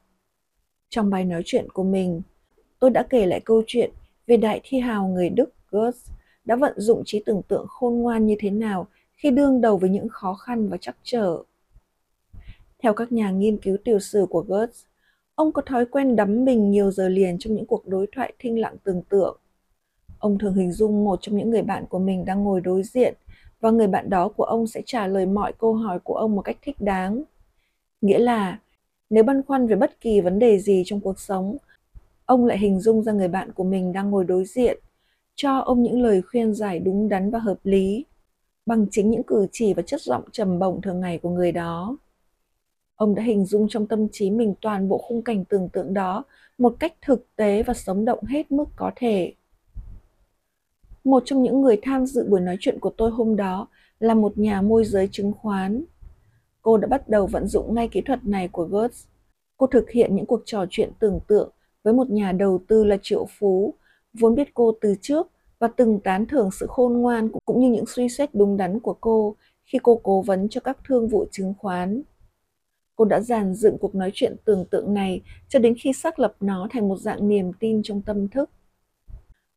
trong 0.90 1.10
bài 1.10 1.26
nói 1.26 1.42
chuyện 1.46 1.70
của 1.70 1.84
mình 1.84 2.22
tôi 2.80 2.90
đã 2.90 3.04
kể 3.10 3.26
lại 3.26 3.42
câu 3.46 3.64
chuyện 3.68 3.92
về 4.28 4.38
đại 4.38 4.62
thi 4.64 4.80
hào 4.80 5.08
người 5.08 5.30
đức 5.30 5.54
Goethe 5.72 6.00
đã 6.46 6.56
vận 6.56 6.74
dụng 6.78 7.04
trí 7.06 7.24
tưởng 7.26 7.42
tượng 7.48 7.66
khôn 7.68 7.94
ngoan 7.94 8.26
như 8.26 8.36
thế 8.40 8.50
nào 8.50 8.88
khi 9.12 9.32
đương 9.32 9.62
đầu 9.62 9.78
với 9.78 9.90
những 9.90 10.10
khó 10.10 10.34
khăn 10.34 10.70
và 10.70 10.78
trắc 10.78 10.98
trở. 11.04 11.44
Theo 12.84 12.94
các 12.94 13.12
nhà 13.12 13.32
nghiên 13.32 13.58
cứu 13.58 13.78
tiểu 13.84 14.00
sử 14.00 14.26
của 14.30 14.46
Goethe, 14.48 14.74
ông 15.36 15.52
có 15.52 15.62
thói 15.62 15.86
quen 15.86 16.16
đắm 16.16 16.46
mình 16.46 16.72
nhiều 16.72 16.92
giờ 16.92 17.10
liền 17.10 17.38
trong 17.40 17.56
những 17.56 17.66
cuộc 17.66 17.88
đối 17.88 18.08
thoại 18.12 18.34
thinh 18.40 18.60
lặng 18.60 18.76
tưởng 18.84 19.02
tượng. 19.10 19.38
Ông 20.20 20.38
thường 20.38 20.54
hình 20.54 20.72
dung 20.72 21.04
một 21.04 21.20
trong 21.22 21.38
những 21.38 21.50
người 21.50 21.62
bạn 21.62 21.86
của 21.90 22.00
mình 22.00 22.26
đang 22.26 22.44
ngồi 22.44 22.62
đối 22.62 22.84
diện 22.84 23.14
và 23.62 23.72
người 23.72 23.88
bạn 23.88 24.10
đó 24.10 24.28
của 24.28 24.44
ông 24.44 24.68
sẽ 24.68 24.82
trả 24.86 25.08
lời 25.08 25.26
mọi 25.26 25.54
câu 25.54 25.74
hỏi 25.74 26.00
của 26.00 26.14
ông 26.14 26.36
một 26.36 26.42
cách 26.42 26.58
thích 26.62 26.76
đáng. 26.80 27.24
Nghĩa 28.02 28.20
là 28.20 28.60
nếu 29.10 29.24
băn 29.24 29.44
khoăn 29.44 29.68
về 29.68 29.76
bất 29.76 30.02
kỳ 30.02 30.22
vấn 30.22 30.40
đề 30.40 30.60
gì 30.60 30.84
trong 30.86 31.00
cuộc 31.00 31.20
sống, 31.20 31.58
ông 32.26 32.46
lại 32.46 32.58
hình 32.58 32.80
dung 32.80 33.04
ra 33.04 33.12
người 33.12 33.28
bạn 33.28 33.52
của 33.52 33.64
mình 33.64 33.94
đang 33.94 34.12
ngồi 34.12 34.24
đối 34.26 34.46
diện, 34.46 34.80
cho 35.36 35.58
ông 35.58 35.84
những 35.84 36.02
lời 36.02 36.22
khuyên 36.22 36.54
giải 36.54 36.80
đúng 36.80 37.10
đắn 37.10 37.32
và 37.32 37.40
hợp 37.40 37.58
lý 37.64 38.06
bằng 38.66 38.86
chính 38.92 39.10
những 39.10 39.24
cử 39.24 39.48
chỉ 39.52 39.74
và 39.74 39.82
chất 39.82 40.02
giọng 40.02 40.24
trầm 40.32 40.60
bổng 40.60 40.82
thường 40.82 41.00
ngày 41.00 41.18
của 41.18 41.30
người 41.30 41.52
đó. 41.52 41.98
Ông 42.96 43.16
đã 43.16 43.24
hình 43.24 43.46
dung 43.46 43.68
trong 43.70 43.88
tâm 43.88 44.08
trí 44.12 44.32
mình 44.32 44.54
toàn 44.62 44.90
bộ 44.90 44.98
khung 44.98 45.22
cảnh 45.22 45.46
tưởng 45.46 45.70
tượng 45.70 45.94
đó 45.94 46.24
một 46.58 46.76
cách 46.80 46.94
thực 47.02 47.36
tế 47.36 47.64
và 47.64 47.74
sống 47.74 48.06
động 48.06 48.24
hết 48.24 48.52
mức 48.52 48.66
có 48.76 48.92
thể. 48.96 49.34
Một 51.04 51.24
trong 51.26 51.44
những 51.44 51.62
người 51.62 51.78
tham 51.82 52.06
dự 52.06 52.26
buổi 52.30 52.42
nói 52.42 52.58
chuyện 52.60 52.80
của 52.80 52.94
tôi 52.98 53.12
hôm 53.12 53.36
đó 53.36 53.68
là 54.00 54.14
một 54.14 54.38
nhà 54.38 54.62
môi 54.62 54.86
giới 54.86 55.10
chứng 55.12 55.34
khoán. 55.34 55.84
Cô 56.62 56.78
đã 56.78 56.88
bắt 56.88 57.10
đầu 57.10 57.28
vận 57.28 57.48
dụng 57.48 57.76
ngay 57.76 57.88
kỹ 57.88 58.02
thuật 58.02 58.26
này 58.26 58.48
của 58.48 58.68
Gertz. 58.68 59.06
Cô 59.58 59.68
thực 59.68 59.90
hiện 59.90 60.16
những 60.16 60.26
cuộc 60.26 60.42
trò 60.46 60.66
chuyện 60.70 60.92
tưởng 61.00 61.20
tượng 61.28 61.50
với 61.84 61.94
một 61.94 62.10
nhà 62.10 62.32
đầu 62.32 62.60
tư 62.68 62.84
là 62.84 62.98
triệu 63.02 63.28
phú, 63.40 63.74
vốn 64.14 64.36
biết 64.36 64.54
cô 64.54 64.74
từ 64.82 64.96
trước 65.02 65.28
và 65.60 65.68
từng 65.68 66.00
tán 66.00 66.26
thưởng 66.26 66.50
sự 66.52 66.66
khôn 66.70 66.94
ngoan 66.94 67.30
cũng 67.46 67.60
như 67.60 67.72
những 67.72 67.86
suy 67.86 68.10
xét 68.10 68.36
đúng 68.36 68.58
đắn 68.58 68.80
của 68.80 68.94
cô 69.02 69.36
khi 69.66 69.80
cô 69.84 70.00
cố 70.04 70.22
vấn 70.22 70.50
cho 70.50 70.62
các 70.62 70.78
thương 70.88 71.08
vụ 71.08 71.26
chứng 71.32 71.54
khoán. 71.58 72.02
Cô 72.96 73.06
đã 73.06 73.20
dàn 73.20 73.54
dựng 73.54 73.78
cuộc 73.78 73.96
nói 73.96 74.12
chuyện 74.14 74.36
tưởng 74.46 74.66
tượng 74.66 74.94
này 74.94 75.22
cho 75.50 75.60
đến 75.60 75.76
khi 75.80 75.94
xác 75.94 76.20
lập 76.20 76.36
nó 76.40 76.68
thành 76.72 76.90
một 76.90 76.98
dạng 76.98 77.28
niềm 77.28 77.52
tin 77.60 77.82
trong 77.84 78.02
tâm 78.02 78.28
thức. 78.28 78.50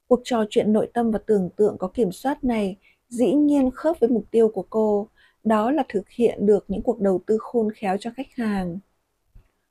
Cuộc 0.08 0.20
trò 0.24 0.44
chuyện 0.50 0.72
nội 0.72 0.88
tâm 0.94 1.10
và 1.10 1.18
tưởng 1.26 1.50
tượng 1.56 1.78
có 1.78 1.88
kiểm 1.88 2.12
soát 2.12 2.44
này 2.44 2.76
dĩ 3.08 3.34
nhiên 3.34 3.70
khớp 3.70 4.00
với 4.00 4.10
mục 4.10 4.24
tiêu 4.30 4.48
của 4.48 4.66
cô, 4.70 5.08
đó 5.44 5.70
là 5.70 5.84
thực 5.88 6.08
hiện 6.08 6.46
được 6.46 6.64
những 6.68 6.82
cuộc 6.82 7.00
đầu 7.00 7.20
tư 7.26 7.38
khôn 7.40 7.68
khéo 7.72 7.96
cho 8.00 8.10
khách 8.16 8.34
hàng. 8.36 8.78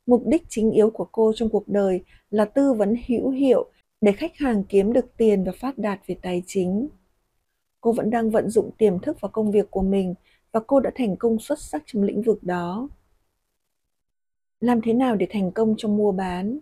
Mục 0.06 0.24
đích 0.26 0.44
chính 0.50 0.72
yếu 0.72 0.90
của 0.90 1.08
cô 1.12 1.34
trong 1.36 1.50
cuộc 1.50 1.68
đời 1.68 2.04
là 2.30 2.46
tư 2.46 2.74
vấn 2.74 2.96
hữu 3.08 3.30
hiệu 3.30 3.72
để 4.02 4.12
khách 4.12 4.38
hàng 4.38 4.64
kiếm 4.64 4.94
được 4.94 5.18
tiền 5.18 5.44
và 5.44 5.52
phát 5.60 5.78
đạt 5.78 6.00
về 6.08 6.16
tài 6.22 6.44
chính. 6.48 6.90
Cô 7.82 7.92
vẫn 7.92 8.10
đang 8.10 8.30
vận 8.30 8.50
dụng 8.50 8.72
tiềm 8.78 9.00
thức 9.00 9.22
vào 9.22 9.32
công 9.32 9.52
việc 9.52 9.72
của 9.72 9.82
mình 9.82 10.14
và 10.52 10.60
cô 10.68 10.80
đã 10.80 10.92
thành 10.96 11.18
công 11.18 11.40
xuất 11.40 11.60
sắc 11.60 11.84
trong 11.86 12.04
lĩnh 12.04 12.22
vực 12.22 12.44
đó. 12.44 12.90
Làm 14.60 14.82
thế 14.82 14.94
nào 14.94 15.16
để 15.16 15.28
thành 15.30 15.52
công 15.52 15.76
trong 15.78 15.98
mua 15.98 16.12
bán? 16.12 16.60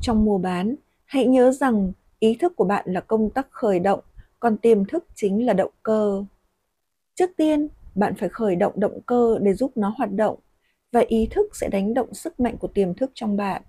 Trong 0.00 0.24
mua 0.24 0.38
bán, 0.38 0.74
hãy 1.04 1.26
nhớ 1.26 1.52
rằng 1.52 1.92
ý 2.20 2.36
thức 2.40 2.52
của 2.56 2.64
bạn 2.64 2.84
là 2.88 3.00
công 3.00 3.30
tắc 3.30 3.46
khởi 3.50 3.78
động, 3.78 4.00
còn 4.40 4.56
tiềm 4.56 4.84
thức 4.84 5.04
chính 5.14 5.46
là 5.46 5.52
động 5.52 5.72
cơ. 5.82 6.24
Trước 7.14 7.30
tiên, 7.36 7.68
bạn 7.94 8.14
phải 8.14 8.28
khởi 8.28 8.56
động 8.56 8.72
động 8.76 9.00
cơ 9.06 9.38
để 9.40 9.54
giúp 9.54 9.72
nó 9.76 9.94
hoạt 9.98 10.12
động 10.12 10.38
và 10.92 11.00
ý 11.08 11.28
thức 11.30 11.56
sẽ 11.56 11.68
đánh 11.68 11.94
động 11.94 12.14
sức 12.14 12.40
mạnh 12.40 12.56
của 12.56 12.68
tiềm 12.68 12.94
thức 12.94 13.10
trong 13.14 13.36
bạn 13.36 13.62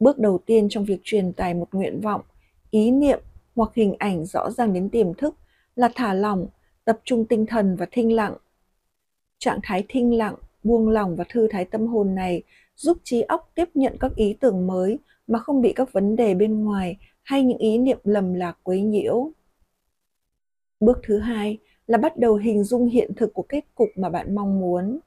bước 0.00 0.18
đầu 0.18 0.38
tiên 0.46 0.66
trong 0.70 0.84
việc 0.84 1.00
truyền 1.04 1.32
tải 1.32 1.54
một 1.54 1.68
nguyện 1.72 2.00
vọng 2.00 2.20
ý 2.70 2.90
niệm 2.90 3.20
hoặc 3.56 3.70
hình 3.74 3.94
ảnh 3.98 4.24
rõ 4.24 4.50
ràng 4.50 4.72
đến 4.72 4.90
tiềm 4.90 5.14
thức 5.14 5.34
là 5.76 5.90
thả 5.94 6.14
lỏng 6.14 6.46
tập 6.84 7.00
trung 7.04 7.24
tinh 7.24 7.46
thần 7.46 7.76
và 7.76 7.86
thinh 7.90 8.12
lặng 8.12 8.36
trạng 9.38 9.58
thái 9.62 9.84
thinh 9.88 10.18
lặng 10.18 10.34
buông 10.64 10.88
lỏng 10.88 11.16
và 11.16 11.24
thư 11.28 11.48
thái 11.50 11.64
tâm 11.64 11.86
hồn 11.86 12.14
này 12.14 12.42
giúp 12.76 12.98
trí 13.04 13.20
óc 13.20 13.50
tiếp 13.54 13.68
nhận 13.74 13.96
các 14.00 14.14
ý 14.16 14.36
tưởng 14.40 14.66
mới 14.66 14.98
mà 15.26 15.38
không 15.38 15.60
bị 15.62 15.72
các 15.72 15.92
vấn 15.92 16.16
đề 16.16 16.34
bên 16.34 16.64
ngoài 16.64 16.96
hay 17.22 17.42
những 17.42 17.58
ý 17.58 17.78
niệm 17.78 17.98
lầm 18.04 18.34
lạc 18.34 18.58
quấy 18.62 18.82
nhiễu. 18.82 19.30
Bước 20.80 20.98
thứ 21.02 21.18
hai 21.18 21.58
là 21.86 21.98
bắt 21.98 22.16
đầu 22.16 22.34
hình 22.34 22.64
dung 22.64 22.88
hiện 22.88 23.10
thực 23.16 23.34
của 23.34 23.42
kết 23.42 23.64
cục 23.74 23.88
mà 23.96 24.08
bạn 24.08 24.34
mong 24.34 24.60
muốn. 24.60 24.98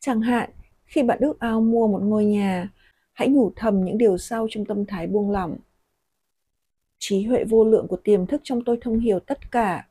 Chẳng 0.00 0.20
hạn, 0.20 0.50
khi 0.84 1.02
bạn 1.02 1.18
ước 1.20 1.40
ao 1.40 1.60
mua 1.60 1.86
một 1.86 2.02
ngôi 2.02 2.24
nhà, 2.24 2.70
hãy 3.12 3.28
nhủ 3.28 3.52
thầm 3.56 3.84
những 3.84 3.98
điều 3.98 4.18
sau 4.18 4.46
trong 4.50 4.64
tâm 4.64 4.86
thái 4.86 5.06
buông 5.06 5.30
lỏng. 5.30 5.56
Trí 6.98 7.22
huệ 7.22 7.44
vô 7.44 7.64
lượng 7.64 7.88
của 7.88 7.96
tiềm 7.96 8.26
thức 8.26 8.40
trong 8.44 8.64
tôi 8.64 8.78
thông 8.80 8.98
hiểu 8.98 9.20
tất 9.20 9.50
cả. 9.50 9.88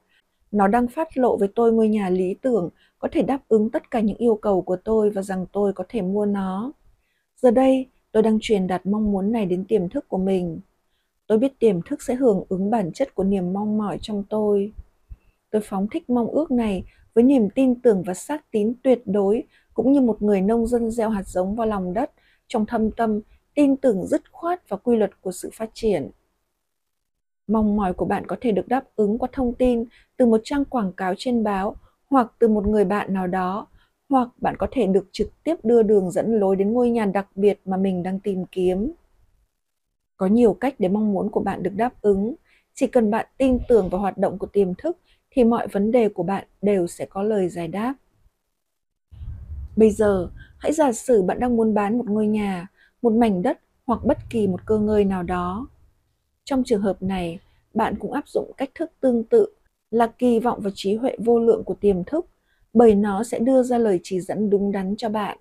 Nó 0.52 0.68
đang 0.68 0.88
phát 0.88 1.18
lộ 1.18 1.38
với 1.38 1.48
tôi 1.56 1.74
ngôi 1.74 1.90
nhà 1.90 2.10
lý 2.10 2.34
tưởng, 2.34 2.70
có 3.00 3.08
thể 3.12 3.22
đáp 3.22 3.40
ứng 3.48 3.70
tất 3.70 3.92
cả 3.92 4.00
những 4.00 4.18
yêu 4.18 4.36
cầu 4.36 4.62
của 4.62 4.78
tôi 4.84 5.10
và 5.10 5.22
rằng 5.22 5.46
tôi 5.52 5.74
có 5.74 5.84
thể 5.90 6.02
mua 6.02 6.26
nó. 6.26 6.72
Giờ 7.36 7.52
đây 7.52 7.90
tôi 8.12 8.24
đang 8.24 8.38
truyền 8.42 8.68
đạt 8.68 8.86
mong 8.86 9.12
muốn 9.12 9.32
này 9.32 9.46
đến 9.46 9.66
tiềm 9.66 9.90
thức 9.90 10.08
của 10.08 10.18
mình. 10.18 10.60
Tôi 11.28 11.38
biết 11.38 11.60
tiềm 11.60 11.82
thức 11.82 12.02
sẽ 12.02 12.16
hưởng 12.16 12.44
ứng 12.50 12.70
bản 12.72 12.92
chất 12.94 13.16
của 13.16 13.24
niềm 13.24 13.54
mong 13.54 13.78
mỏi 13.78 13.98
trong 14.02 14.24
tôi. 14.30 14.74
Tôi 15.52 15.62
phóng 15.66 15.88
thích 15.92 16.10
mong 16.10 16.28
ước 16.28 16.52
này 16.52 16.84
với 17.14 17.24
niềm 17.24 17.50
tin 17.50 17.82
tưởng 17.82 18.04
và 18.04 18.14
xác 18.14 18.52
tín 18.52 18.74
tuyệt 18.84 19.02
đối, 19.06 19.44
cũng 19.74 19.92
như 19.92 20.02
một 20.02 20.22
người 20.22 20.42
nông 20.42 20.68
dân 20.68 20.92
gieo 20.92 21.10
hạt 21.10 21.28
giống 21.28 21.56
vào 21.56 21.68
lòng 21.68 21.94
đất 21.94 22.12
trong 22.48 22.66
thâm 22.66 22.92
tâm, 22.92 23.20
tin 23.54 23.78
tưởng 23.78 24.08
dứt 24.08 24.32
khoát 24.32 24.70
vào 24.70 24.80
quy 24.84 24.96
luật 24.96 25.22
của 25.22 25.32
sự 25.32 25.50
phát 25.54 25.70
triển. 25.74 26.10
Mong 27.48 27.76
mỏi 27.76 27.94
của 27.94 28.06
bạn 28.06 28.26
có 28.28 28.36
thể 28.42 28.52
được 28.52 28.68
đáp 28.68 28.84
ứng 28.96 29.18
qua 29.18 29.30
thông 29.32 29.54
tin 29.54 29.86
từ 30.18 30.26
một 30.26 30.42
trang 30.44 30.66
quảng 30.66 30.94
cáo 30.94 31.14
trên 31.18 31.44
báo 31.44 31.76
hoặc 32.10 32.32
từ 32.40 32.48
một 32.48 32.68
người 32.68 32.86
bạn 32.86 33.14
nào 33.14 33.28
đó 33.28 33.68
hoặc 34.10 34.30
bạn 34.38 34.56
có 34.60 34.68
thể 34.72 34.88
được 34.88 35.10
trực 35.12 35.44
tiếp 35.44 35.56
đưa 35.64 35.84
đường 35.84 36.12
dẫn 36.12 36.40
lối 36.40 36.56
đến 36.56 36.74
ngôi 36.74 36.90
nhà 36.90 37.06
đặc 37.06 37.28
biệt 37.36 37.60
mà 37.66 37.78
mình 37.78 38.04
đang 38.04 38.20
tìm 38.20 38.46
kiếm. 38.46 38.92
Có 40.18 40.28
nhiều 40.28 40.54
cách 40.54 40.76
để 40.80 40.90
mong 40.90 41.14
muốn 41.14 41.30
của 41.30 41.42
bạn 41.42 41.64
được 41.64 41.74
đáp 41.76 42.02
ứng. 42.02 42.36
Chỉ 42.74 42.88
cần 42.88 43.12
bạn 43.12 43.26
tin 43.38 43.60
tưởng 43.68 43.90
vào 43.90 44.02
hoạt 44.02 44.18
động 44.18 44.38
của 44.38 44.48
tiềm 44.48 44.76
thức 44.76 44.98
thì 45.32 45.44
mọi 45.44 45.68
vấn 45.68 45.92
đề 45.92 46.10
của 46.10 46.24
bạn 46.24 46.46
đều 46.62 46.88
sẽ 46.88 47.06
có 47.06 47.24
lời 47.24 47.50
giải 47.50 47.68
đáp. 47.68 47.94
Bây 49.76 49.92
giờ 49.92 50.30
Hãy 50.60 50.74
giả 50.74 50.92
sử 50.92 51.22
bạn 51.22 51.40
đang 51.40 51.58
muốn 51.58 51.74
bán 51.74 51.98
một 51.98 52.06
ngôi 52.08 52.28
nhà, 52.28 52.68
một 53.02 53.14
mảnh 53.14 53.42
đất 53.42 53.60
hoặc 53.86 54.06
bất 54.06 54.18
kỳ 54.30 54.48
một 54.48 54.66
cơ 54.66 54.78
ngơi 54.78 55.06
nào 55.06 55.24
đó. 55.24 55.68
Trong 56.44 56.64
trường 56.66 56.82
hợp 56.82 57.04
này, 57.04 57.40
bạn 57.74 57.96
cũng 58.00 58.12
áp 58.12 58.28
dụng 58.28 58.52
cách 58.58 58.70
thức 58.76 58.92
tương 59.00 59.24
tự 59.24 59.48
là 59.92 60.08
kỳ 60.08 60.40
vọng 60.40 60.60
vào 60.62 60.72
trí 60.76 60.96
huệ 60.96 61.16
vô 61.20 61.40
lượng 61.40 61.64
của 61.64 61.74
tiềm 61.74 62.04
thức 62.04 62.26
bởi 62.74 62.96
nó 62.96 63.24
sẽ 63.24 63.40
đưa 63.40 63.64
ra 63.64 63.78
lời 63.78 64.00
chỉ 64.04 64.20
dẫn 64.20 64.50
đúng 64.50 64.72
đắn 64.72 64.96
cho 64.96 65.10
bạn. 65.10 65.38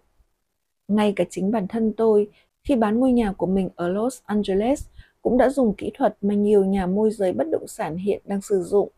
Ngay 0.88 1.12
cả 1.16 1.24
chính 1.30 1.50
bản 1.50 1.68
thân 1.68 1.92
tôi, 1.96 2.30
khi 2.64 2.76
bán 2.76 3.00
ngôi 3.00 3.12
nhà 3.12 3.32
của 3.32 3.46
mình 3.46 3.68
ở 3.76 3.88
Los 3.88 4.20
Angeles, 4.24 4.86
cũng 5.22 5.38
đã 5.38 5.48
dùng 5.48 5.74
kỹ 5.74 5.90
thuật 5.94 6.16
mà 6.20 6.34
nhiều 6.34 6.64
nhà 6.64 6.86
môi 6.86 7.10
giới 7.10 7.32
bất 7.32 7.46
động 7.50 7.66
sản 7.66 7.96
hiện 7.96 8.22
đang 8.24 8.40
sử 8.40 8.62
dụng. 8.62 8.88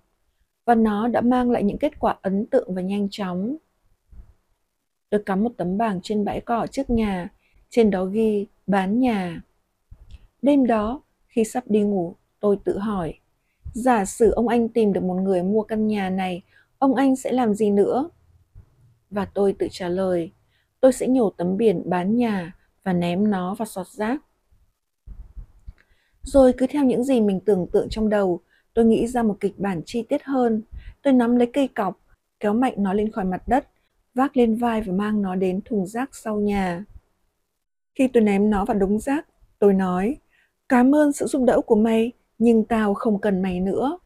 Và 0.64 0.74
nó 0.74 1.08
đã 1.08 1.20
mang 1.20 1.50
lại 1.50 1.62
những 1.62 1.78
kết 1.78 2.00
quả 2.00 2.18
ấn 2.22 2.46
tượng 2.46 2.74
và 2.74 2.82
nhanh 2.82 3.08
chóng. 3.10 3.56
Tôi 5.10 5.22
cắm 5.26 5.44
một 5.44 5.52
tấm 5.56 5.78
bảng 5.78 6.00
trên 6.02 6.24
bãi 6.24 6.40
cỏ 6.40 6.66
trước 6.66 6.90
nhà, 6.90 7.28
trên 7.70 7.90
đó 7.90 8.04
ghi 8.04 8.46
bán 8.66 9.00
nhà. 9.00 9.42
Đêm 10.42 10.66
đó, 10.66 11.02
khi 11.26 11.44
sắp 11.44 11.64
đi 11.66 11.80
ngủ, 11.80 12.14
tôi 12.40 12.58
tự 12.64 12.78
hỏi, 12.78 13.14
giả 13.74 14.04
sử 14.04 14.30
ông 14.30 14.48
anh 14.48 14.68
tìm 14.68 14.92
được 14.92 15.02
một 15.02 15.14
người 15.14 15.42
mua 15.42 15.62
căn 15.62 15.86
nhà 15.86 16.10
này, 16.10 16.42
ông 16.78 16.94
anh 16.94 17.16
sẽ 17.16 17.32
làm 17.32 17.54
gì 17.54 17.70
nữa? 17.70 18.10
Và 19.10 19.24
tôi 19.24 19.52
tự 19.58 19.68
trả 19.70 19.88
lời, 19.88 20.32
tôi 20.80 20.92
sẽ 20.92 21.08
nhổ 21.08 21.30
tấm 21.30 21.56
biển 21.56 21.82
bán 21.90 22.16
nhà 22.16 22.56
và 22.84 22.92
ném 22.92 23.30
nó 23.30 23.54
vào 23.54 23.66
sọt 23.66 23.86
rác. 23.86 24.22
Rồi 26.22 26.52
cứ 26.58 26.66
theo 26.66 26.84
những 26.84 27.04
gì 27.04 27.20
mình 27.20 27.40
tưởng 27.40 27.66
tượng 27.72 27.88
trong 27.90 28.08
đầu, 28.08 28.40
tôi 28.74 28.84
nghĩ 28.84 29.06
ra 29.06 29.22
một 29.22 29.36
kịch 29.40 29.58
bản 29.58 29.82
chi 29.86 30.02
tiết 30.02 30.22
hơn. 30.24 30.62
Tôi 31.02 31.12
nắm 31.12 31.36
lấy 31.36 31.50
cây 31.52 31.68
cọc, 31.68 32.00
kéo 32.40 32.54
mạnh 32.54 32.74
nó 32.76 32.92
lên 32.92 33.12
khỏi 33.12 33.24
mặt 33.24 33.42
đất 33.46 33.68
vác 34.14 34.36
lên 34.36 34.56
vai 34.56 34.82
và 34.82 34.92
mang 34.92 35.22
nó 35.22 35.34
đến 35.34 35.60
thùng 35.64 35.86
rác 35.86 36.14
sau 36.14 36.40
nhà. 36.40 36.84
Khi 37.94 38.08
tôi 38.08 38.22
ném 38.22 38.50
nó 38.50 38.64
vào 38.64 38.78
đống 38.78 38.98
rác, 38.98 39.26
tôi 39.58 39.74
nói, 39.74 40.16
cảm 40.68 40.94
ơn 40.94 41.12
sự 41.12 41.26
giúp 41.26 41.44
đỡ 41.46 41.60
của 41.66 41.76
mày, 41.76 42.12
nhưng 42.38 42.64
tao 42.64 42.94
không 42.94 43.20
cần 43.20 43.42
mày 43.42 43.60
nữa. 43.60 43.98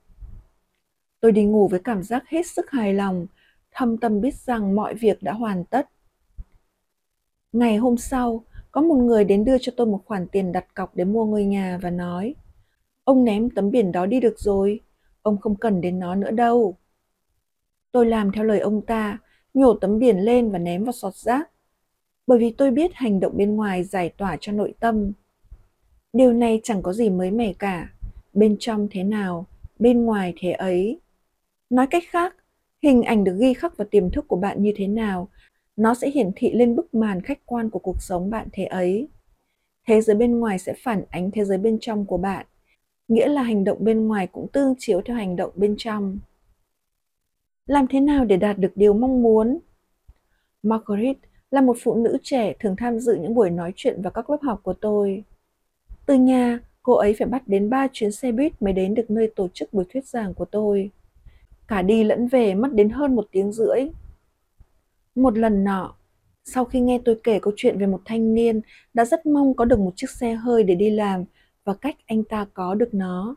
Tôi 1.20 1.32
đi 1.32 1.44
ngủ 1.44 1.68
với 1.68 1.80
cảm 1.80 2.02
giác 2.02 2.28
hết 2.28 2.46
sức 2.46 2.70
hài 2.70 2.94
lòng, 2.94 3.26
thâm 3.74 3.98
tâm 3.98 4.20
biết 4.20 4.34
rằng 4.34 4.74
mọi 4.74 4.94
việc 4.94 5.22
đã 5.22 5.32
hoàn 5.32 5.64
tất. 5.64 5.88
Ngày 7.52 7.76
hôm 7.76 7.96
sau, 7.96 8.44
có 8.72 8.80
một 8.80 8.96
người 8.96 9.24
đến 9.24 9.44
đưa 9.44 9.58
cho 9.60 9.72
tôi 9.76 9.87
một 9.87 10.02
khoản 10.04 10.26
tiền 10.28 10.52
đặt 10.52 10.74
cọc 10.74 10.96
để 10.96 11.04
mua 11.04 11.24
ngôi 11.24 11.44
nhà 11.44 11.78
và 11.82 11.90
nói, 11.90 12.34
Ông 13.04 13.24
ném 13.24 13.50
tấm 13.50 13.70
biển 13.70 13.92
đó 13.92 14.06
đi 14.06 14.20
được 14.20 14.38
rồi, 14.38 14.80
ông 15.22 15.40
không 15.40 15.56
cần 15.56 15.80
đến 15.80 15.98
nó 15.98 16.14
nữa 16.14 16.30
đâu. 16.30 16.76
Tôi 17.92 18.06
làm 18.06 18.32
theo 18.32 18.44
lời 18.44 18.60
ông 18.60 18.87
ta, 18.87 19.18
nhổ 19.54 19.74
tấm 19.74 19.98
biển 19.98 20.18
lên 20.18 20.50
và 20.50 20.58
ném 20.58 20.84
vào 20.84 20.92
sọt 20.92 21.14
rác. 21.14 21.50
Bởi 22.26 22.38
vì 22.38 22.50
tôi 22.50 22.70
biết 22.70 22.90
hành 22.94 23.20
động 23.20 23.37
bên 23.37 23.56
ngoài 23.56 23.84
giải 23.84 24.08
tỏa 24.08 24.37
cho 24.40 24.52
nội 24.52 24.74
tâm. 24.80 25.12
Điều 26.12 26.32
này 26.32 26.60
chẳng 26.62 26.82
có 26.82 26.92
gì 26.92 27.10
mới 27.10 27.30
mẻ 27.30 27.52
cả. 27.58 27.88
Bên 28.32 28.56
trong 28.60 28.88
thế 28.90 29.02
nào, 29.02 29.46
bên 29.78 30.04
ngoài 30.04 30.34
thế 30.38 30.50
ấy. 30.50 31.00
Nói 31.70 31.87
cách 31.90 32.02
khác, 32.08 32.37
hình 32.85 33.03
ảnh 33.03 33.25
được 33.25 33.37
ghi 33.40 33.55
khắc 33.55 33.77
vào 33.77 33.88
tiềm 33.90 34.11
thức 34.11 34.29
của 34.29 34.37
bạn 34.37 34.62
như 34.62 34.73
thế 34.77 34.87
nào, 34.87 35.29
nó 35.77 35.94
sẽ 35.94 36.11
hiển 36.11 36.31
thị 36.37 36.53
lên 36.53 36.77
bức 36.77 36.94
màn 36.94 37.23
khách 37.23 37.47
quan 37.47 37.70
của 37.70 37.79
cuộc 37.79 38.03
sống 38.03 38.31
bạn 38.31 38.49
thế 38.53 38.64
ấy. 38.64 39.09
Thế 39.87 40.01
giới 40.01 40.16
bên 40.16 40.38
ngoài 40.38 40.59
sẽ 40.59 40.75
phản 40.79 41.05
ánh 41.11 41.31
thế 41.31 41.44
giới 41.44 41.59
bên 41.59 41.79
trong 41.81 42.07
của 42.07 42.16
bạn, 42.16 42.47
nghĩa 43.09 43.29
là 43.29 43.42
hành 43.42 43.64
động 43.64 43.79
bên 43.81 44.07
ngoài 44.07 44.27
cũng 44.27 44.49
tương 44.53 44.75
chiếu 44.79 45.01
theo 45.05 45.16
hành 45.16 45.37
động 45.37 45.51
bên 45.57 45.75
trong. 45.79 46.18
Làm 47.66 47.87
thế 47.87 48.01
nào 48.01 48.25
để 48.25 48.37
đạt 48.37 48.59
được 48.59 48.73
điều 48.75 48.94
mong 48.94 49.23
muốn? 49.23 49.59
Margaret 50.62 51.16
là 51.51 51.61
một 51.61 51.77
phụ 51.83 51.94
nữ 51.94 52.18
trẻ 52.23 52.55
thường 52.61 52.77
tham 52.79 52.99
dự 52.99 53.14
những 53.14 53.35
buổi 53.35 53.51
nói 53.51 53.73
chuyện 53.77 54.03
và 54.03 54.11
các 54.11 54.31
lớp 54.31 54.38
học 54.42 54.61
của 54.62 54.75
tôi. 54.81 55.25
Từ 56.07 56.14
nhà, 56.14 56.61
cô 56.83 56.94
ấy 56.94 57.14
phải 57.18 57.29
bắt 57.29 57.49
đến 57.49 57.70
3 57.70 57.88
chuyến 57.92 58.12
xe 58.12 58.33
buýt 58.33 58.62
mới 58.62 58.73
đến 58.73 58.94
được 58.94 59.11
nơi 59.11 59.33
tổ 59.37 59.49
chức 59.55 59.73
buổi 59.73 59.85
thuyết 59.92 60.07
giảng 60.07 60.35
của 60.35 60.44
tôi. 60.44 60.90
Cả 61.68 61.83
đi 61.83 62.05
lẫn 62.05 62.29
về 62.29 62.55
mất 62.55 62.72
đến 62.72 62.90
hơn 62.90 63.16
một 63.16 63.27
tiếng 63.31 63.53
rưỡi. 63.53 63.81
Một 65.14 65.38
lần 65.38 65.64
nọ, 65.64 65.96
sau 66.44 66.64
khi 66.64 66.81
nghe 66.81 67.00
tôi 67.05 67.20
kể 67.24 67.38
câu 67.38 67.53
chuyện 67.57 67.79
về 67.79 67.87
một 67.87 68.00
thanh 68.05 68.35
niên 68.35 68.61
đã 68.94 69.05
rất 69.05 69.27
mong 69.27 69.55
có 69.55 69.64
được 69.64 69.79
một 69.79 69.92
chiếc 69.96 70.11
xe 70.11 70.35
hơi 70.35 70.62
để 70.62 70.74
đi 70.74 70.90
làm 70.90 71.24
và 71.64 71.74
cách 71.74 71.96
anh 72.07 72.24
ta 72.24 72.46
có 72.55 72.74
được 72.74 72.94
nó. 72.94 73.37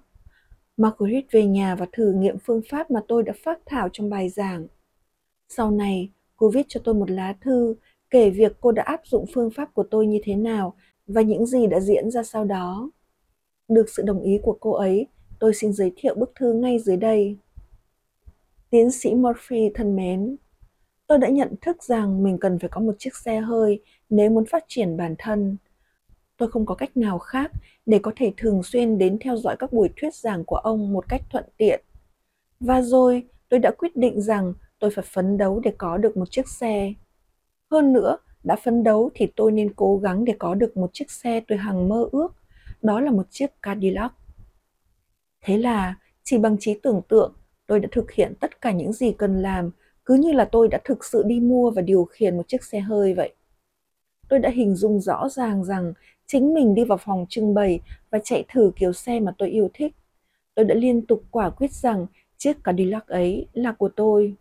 Margaret 0.78 1.26
về 1.32 1.46
nhà 1.46 1.76
và 1.76 1.86
thử 1.92 2.12
nghiệm 2.12 2.38
phương 2.40 2.62
pháp 2.70 2.92
mà 2.92 3.02
tôi 3.08 3.24
đã 3.24 3.34
phát 3.44 3.60
thảo 3.66 3.90
trong 3.94 4.10
bài 4.10 4.30
giảng. 4.30 4.68
Sau 5.50 5.72
này, 5.72 6.10
cô 6.36 6.50
viết 6.50 6.66
cho 6.70 6.82
tôi 6.84 6.96
một 6.96 7.12
lá 7.12 7.34
thư 7.42 7.76
kể 8.10 8.30
việc 8.30 8.58
cô 8.62 8.72
đã 8.72 8.84
áp 8.84 9.02
dụng 9.04 9.26
phương 9.34 9.52
pháp 9.52 9.74
của 9.74 9.84
tôi 9.92 10.08
như 10.08 10.20
thế 10.24 10.36
nào 10.36 10.74
và 11.08 11.22
những 11.22 11.46
gì 11.46 11.68
đã 11.68 11.80
diễn 11.80 12.12
ra 12.12 12.24
sau 12.24 12.46
đó. 12.46 12.92
Được 13.68 13.90
sự 13.90 14.04
đồng 14.04 14.22
ý 14.22 14.40
của 14.44 14.58
cô 14.60 14.72
ấy, 14.72 15.08
tôi 15.40 15.54
xin 15.54 15.74
giới 15.74 15.92
thiệu 15.96 16.16
bức 16.16 16.32
thư 16.36 16.54
ngay 16.54 16.80
dưới 16.80 16.98
đây. 16.98 17.38
Tiến 18.70 18.92
sĩ 18.92 19.16
Murphy 19.16 19.70
thân 19.74 19.96
mến, 19.96 20.36
tôi 21.08 21.18
đã 21.18 21.28
nhận 21.28 21.56
thức 21.62 21.84
rằng 21.84 22.24
mình 22.24 22.38
cần 22.38 22.60
phải 22.60 22.70
có 22.70 22.82
một 22.82 22.96
chiếc 23.00 23.16
xe 23.16 23.40
hơi 23.40 23.82
nếu 24.10 24.30
muốn 24.30 24.46
phát 24.46 24.64
triển 24.68 24.98
bản 24.98 25.16
thân. 25.18 25.58
Tôi 26.38 26.52
không 26.52 26.66
có 26.66 26.76
cách 26.76 26.98
nào 26.98 27.20
khác 27.20 27.52
để 27.86 28.00
có 28.00 28.12
thể 28.16 28.34
thường 28.38 28.64
xuyên 28.64 28.98
đến 28.98 29.18
theo 29.22 29.38
dõi 29.38 29.56
các 29.60 29.74
buổi 29.74 29.90
thuyết 29.96 30.16
giảng 30.16 30.44
của 30.46 30.56
ông 30.56 30.94
một 30.94 31.06
cách 31.10 31.22
thuận 31.30 31.44
tiện. 31.58 31.82
Và 32.60 32.82
rồi 32.82 33.24
tôi 33.50 33.60
đã 33.60 33.72
quyết 33.78 33.96
định 33.96 34.22
rằng 34.22 34.54
tôi 34.80 34.92
phải 34.92 35.06
phấn 35.08 35.38
đấu 35.38 35.60
để 35.60 35.74
có 35.78 35.98
được 35.98 36.18
một 36.18 36.32
chiếc 36.32 36.48
xe. 36.50 36.94
Hơn 37.72 37.94
nữa, 37.94 38.18
đã 38.44 38.56
phấn 38.56 38.84
đấu 38.84 39.10
thì 39.16 39.28
tôi 39.36 39.52
nên 39.52 39.74
cố 39.74 39.98
gắng 39.98 40.26
để 40.26 40.36
có 40.40 40.56
được 40.56 40.78
một 40.78 40.90
chiếc 40.94 41.12
xe 41.12 41.42
tôi 41.48 41.58
hằng 41.58 41.90
mơ 41.90 42.10
ước, 42.12 42.36
đó 42.82 43.00
là 43.00 43.12
một 43.12 43.28
chiếc 43.30 43.62
Cadillac. 43.62 44.14
Thế 45.42 45.58
là, 45.58 45.96
chỉ 46.24 46.38
bằng 46.38 46.58
trí 46.60 46.74
tưởng 46.84 47.02
tượng, 47.08 47.34
tôi 47.68 47.80
đã 47.80 47.88
thực 47.92 48.12
hiện 48.12 48.34
tất 48.40 48.62
cả 48.62 48.72
những 48.72 48.94
gì 48.94 49.12
cần 49.12 49.42
làm, 49.42 49.72
cứ 50.06 50.14
như 50.14 50.32
là 50.32 50.46
tôi 50.46 50.68
đã 50.68 50.80
thực 50.84 51.06
sự 51.06 51.24
đi 51.26 51.40
mua 51.40 51.72
và 51.72 51.82
điều 51.82 52.06
khiển 52.06 52.38
một 52.38 52.48
chiếc 52.48 52.64
xe 52.64 52.80
hơi 52.80 53.14
vậy. 53.14 53.34
Tôi 54.30 54.40
đã 54.40 54.50
hình 54.50 54.76
dung 54.76 55.00
rõ 55.00 55.30
ràng 55.30 55.64
rằng 55.64 55.94
chính 56.26 56.54
mình 56.54 56.76
đi 56.76 56.84
vào 56.84 56.98
phòng 56.98 57.26
trưng 57.30 57.54
bày 57.54 57.80
và 58.10 58.20
chạy 58.24 58.46
thử 58.54 58.72
kiểu 58.76 58.94
xe 58.94 59.20
mà 59.20 59.34
tôi 59.38 59.50
yêu 59.50 59.70
thích. 59.74 59.96
Tôi 60.56 60.66
đã 60.66 60.76
liên 60.76 61.06
tục 61.06 61.24
quả 61.32 61.50
quyết 61.50 61.72
rằng 61.72 62.08
chiếc 62.38 62.64
Cadillac 62.64 63.08
ấy 63.08 63.48
là 63.54 63.72
của 63.72 63.90
tôi. 63.90 64.36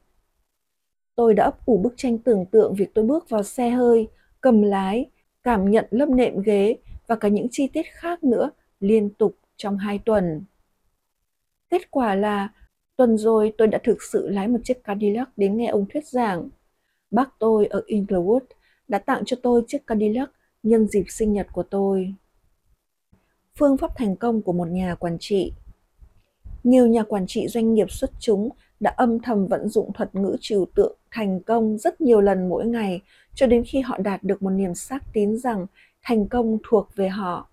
Tôi 1.15 1.35
đã 1.35 1.45
ấp 1.45 1.67
ủ 1.67 1.79
bức 1.79 1.95
tranh 1.97 2.19
tưởng 2.19 2.47
tượng 2.47 2.75
việc 2.75 2.95
tôi 2.95 3.05
bước 3.05 3.29
vào 3.29 3.43
xe 3.43 3.71
hơi, 3.71 4.09
cầm 4.41 4.63
lái, 4.63 5.11
cảm 5.43 5.71
nhận 5.71 5.87
lớp 5.91 6.09
nệm 6.09 6.43
ghế 6.43 6.77
và 7.07 7.17
cả 7.17 7.29
những 7.29 7.47
chi 7.51 7.69
tiết 7.73 7.87
khác 7.93 8.25
nữa 8.25 8.51
liên 8.81 9.11
tục 9.11 9.37
trong 9.57 9.79
hai 9.79 9.99
tuần. 9.99 10.45
Kết 11.71 11.91
quả 11.91 12.15
là 12.15 12.49
tuần 12.97 13.19
rồi 13.19 13.53
tôi 13.59 13.69
đã 13.69 13.79
thực 13.85 14.03
sự 14.03 14.29
lái 14.29 14.49
một 14.49 14.59
chiếc 14.65 14.85
Cadillac 14.85 15.29
đến 15.37 15.57
nghe 15.57 15.67
ông 15.67 15.87
thuyết 15.93 16.07
giảng. 16.07 16.49
Bác 17.11 17.39
tôi 17.39 17.67
ở 17.67 17.83
Inglewood 17.87 18.41
đã 18.89 18.99
tặng 18.99 19.23
cho 19.27 19.37
tôi 19.43 19.63
chiếc 19.67 19.87
Cadillac 19.87 20.31
nhân 20.63 20.87
dịp 20.89 21.05
sinh 21.09 21.33
nhật 21.33 21.47
của 21.53 21.63
tôi. 21.63 22.15
Phương 23.59 23.77
pháp 23.77 23.91
thành 23.97 24.17
công 24.17 24.43
của 24.43 24.53
một 24.53 24.69
nhà 24.69 24.95
quản 24.95 25.17
trị 25.21 25.53
Nhiều 26.65 26.87
nhà 26.87 27.03
quản 27.03 27.27
trị 27.27 27.49
doanh 27.49 27.75
nghiệp 27.75 27.91
xuất 27.91 28.11
chúng 28.21 28.49
đã 28.81 28.95
âm 28.97 29.21
thầm 29.21 29.47
vận 29.47 29.69
dụng 29.69 29.93
thuật 29.93 30.15
ngữ 30.15 30.37
trừu 30.41 30.67
tượng 30.75 30.97
thành 31.11 31.41
công 31.41 31.79
rất 31.79 32.01
nhiều 32.01 32.21
lần 32.21 32.49
mỗi 32.49 32.67
ngày 32.67 33.01
cho 33.35 33.47
đến 33.47 33.65
khi 33.67 33.81
họ 33.81 33.99
đạt 33.99 34.23
được 34.23 34.43
một 34.43 34.51
niềm 34.51 34.75
xác 34.75 35.03
tín 35.13 35.39
rằng 35.39 35.67
thành 36.03 36.29
công 36.29 36.59
thuộc 36.69 36.89
về 36.95 37.09
họ. 37.09 37.49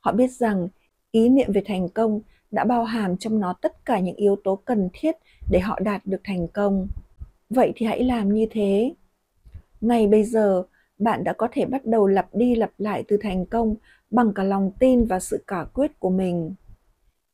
Họ 0.00 0.12
biết 0.12 0.30
rằng 0.30 0.68
ý 1.10 1.28
niệm 1.28 1.52
về 1.52 1.62
thành 1.66 1.88
công 1.88 2.20
đã 2.50 2.64
bao 2.64 2.84
hàm 2.84 3.16
trong 3.16 3.40
nó 3.40 3.52
tất 3.52 3.84
cả 3.84 4.00
những 4.00 4.16
yếu 4.16 4.36
tố 4.44 4.56
cần 4.64 4.88
thiết 4.92 5.16
để 5.50 5.60
họ 5.60 5.78
đạt 5.80 6.06
được 6.06 6.20
thành 6.24 6.48
công. 6.48 6.88
Vậy 7.50 7.72
thì 7.76 7.86
hãy 7.86 8.04
làm 8.04 8.34
như 8.34 8.46
thế. 8.50 8.94
Ngay 9.80 10.06
bây 10.06 10.24
giờ, 10.24 10.62
bạn 10.98 11.24
đã 11.24 11.32
có 11.32 11.48
thể 11.52 11.64
bắt 11.66 11.84
đầu 11.84 12.06
lặp 12.06 12.34
đi 12.34 12.54
lặp 12.54 12.70
lại 12.78 13.04
từ 13.08 13.16
thành 13.16 13.46
công 13.46 13.74
bằng 14.10 14.32
cả 14.34 14.42
lòng 14.42 14.70
tin 14.78 15.04
và 15.04 15.20
sự 15.20 15.44
cả 15.46 15.66
quyết 15.74 16.00
của 16.00 16.10
mình. 16.10 16.54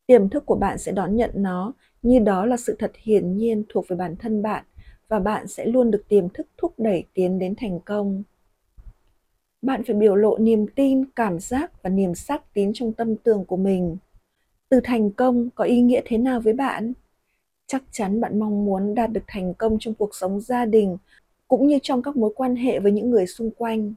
Tiềm 0.07 0.29
thức 0.29 0.46
của 0.46 0.57
bạn 0.57 0.79
sẽ 0.79 0.92
đón 0.92 1.16
nhận 1.16 1.31
nó 1.35 1.72
như 2.03 2.18
đó 2.18 2.46
là 2.46 2.57
sự 2.57 2.77
thật 2.79 2.92
hiển 3.03 3.37
nhiên 3.37 3.64
thuộc 3.68 3.88
về 3.88 3.96
bản 3.96 4.16
thân 4.16 4.42
bạn 4.42 4.64
và 5.09 5.18
bạn 5.18 5.48
sẽ 5.48 5.66
luôn 5.66 5.90
được 5.90 6.05
tiềm 6.09 6.29
thức 6.29 6.46
thúc 6.57 6.74
đẩy 6.79 7.05
tiến 7.14 7.38
đến 7.38 7.55
thành 7.59 7.81
công. 7.81 8.22
Bạn 9.62 9.83
phải 9.87 9.96
biểu 9.96 10.14
lộ 10.14 10.38
niềm 10.38 10.66
tin, 10.74 11.05
cảm 11.16 11.40
giác 11.40 11.83
và 11.83 11.90
niềm 11.90 12.14
xác 12.14 12.55
tín 12.55 12.70
trong 12.74 12.92
tâm 12.92 13.16
tường 13.16 13.44
của 13.44 13.57
mình. 13.57 13.96
Từ 14.68 14.81
thành 14.85 15.11
công 15.11 15.50
có 15.55 15.64
ý 15.64 15.81
nghĩa 15.81 16.00
thế 16.05 16.18
nào 16.18 16.40
với 16.40 16.53
bạn? 16.53 16.92
Chắc 17.66 17.83
chắn 17.90 18.20
bạn 18.20 18.38
mong 18.38 18.64
muốn 18.64 18.94
đạt 18.94 19.12
được 19.12 19.24
thành 19.27 19.55
công 19.55 19.77
trong 19.81 19.94
cuộc 19.94 20.14
sống 20.14 20.40
gia 20.40 20.64
đình 20.64 20.96
cũng 21.48 21.66
như 21.66 21.79
trong 21.83 22.03
các 22.03 22.16
mối 22.16 22.33
quan 22.37 22.57
hệ 22.57 22.79
với 22.81 22.92
những 22.92 23.11
người 23.11 23.27
xung 23.27 23.50
quanh. 23.50 23.94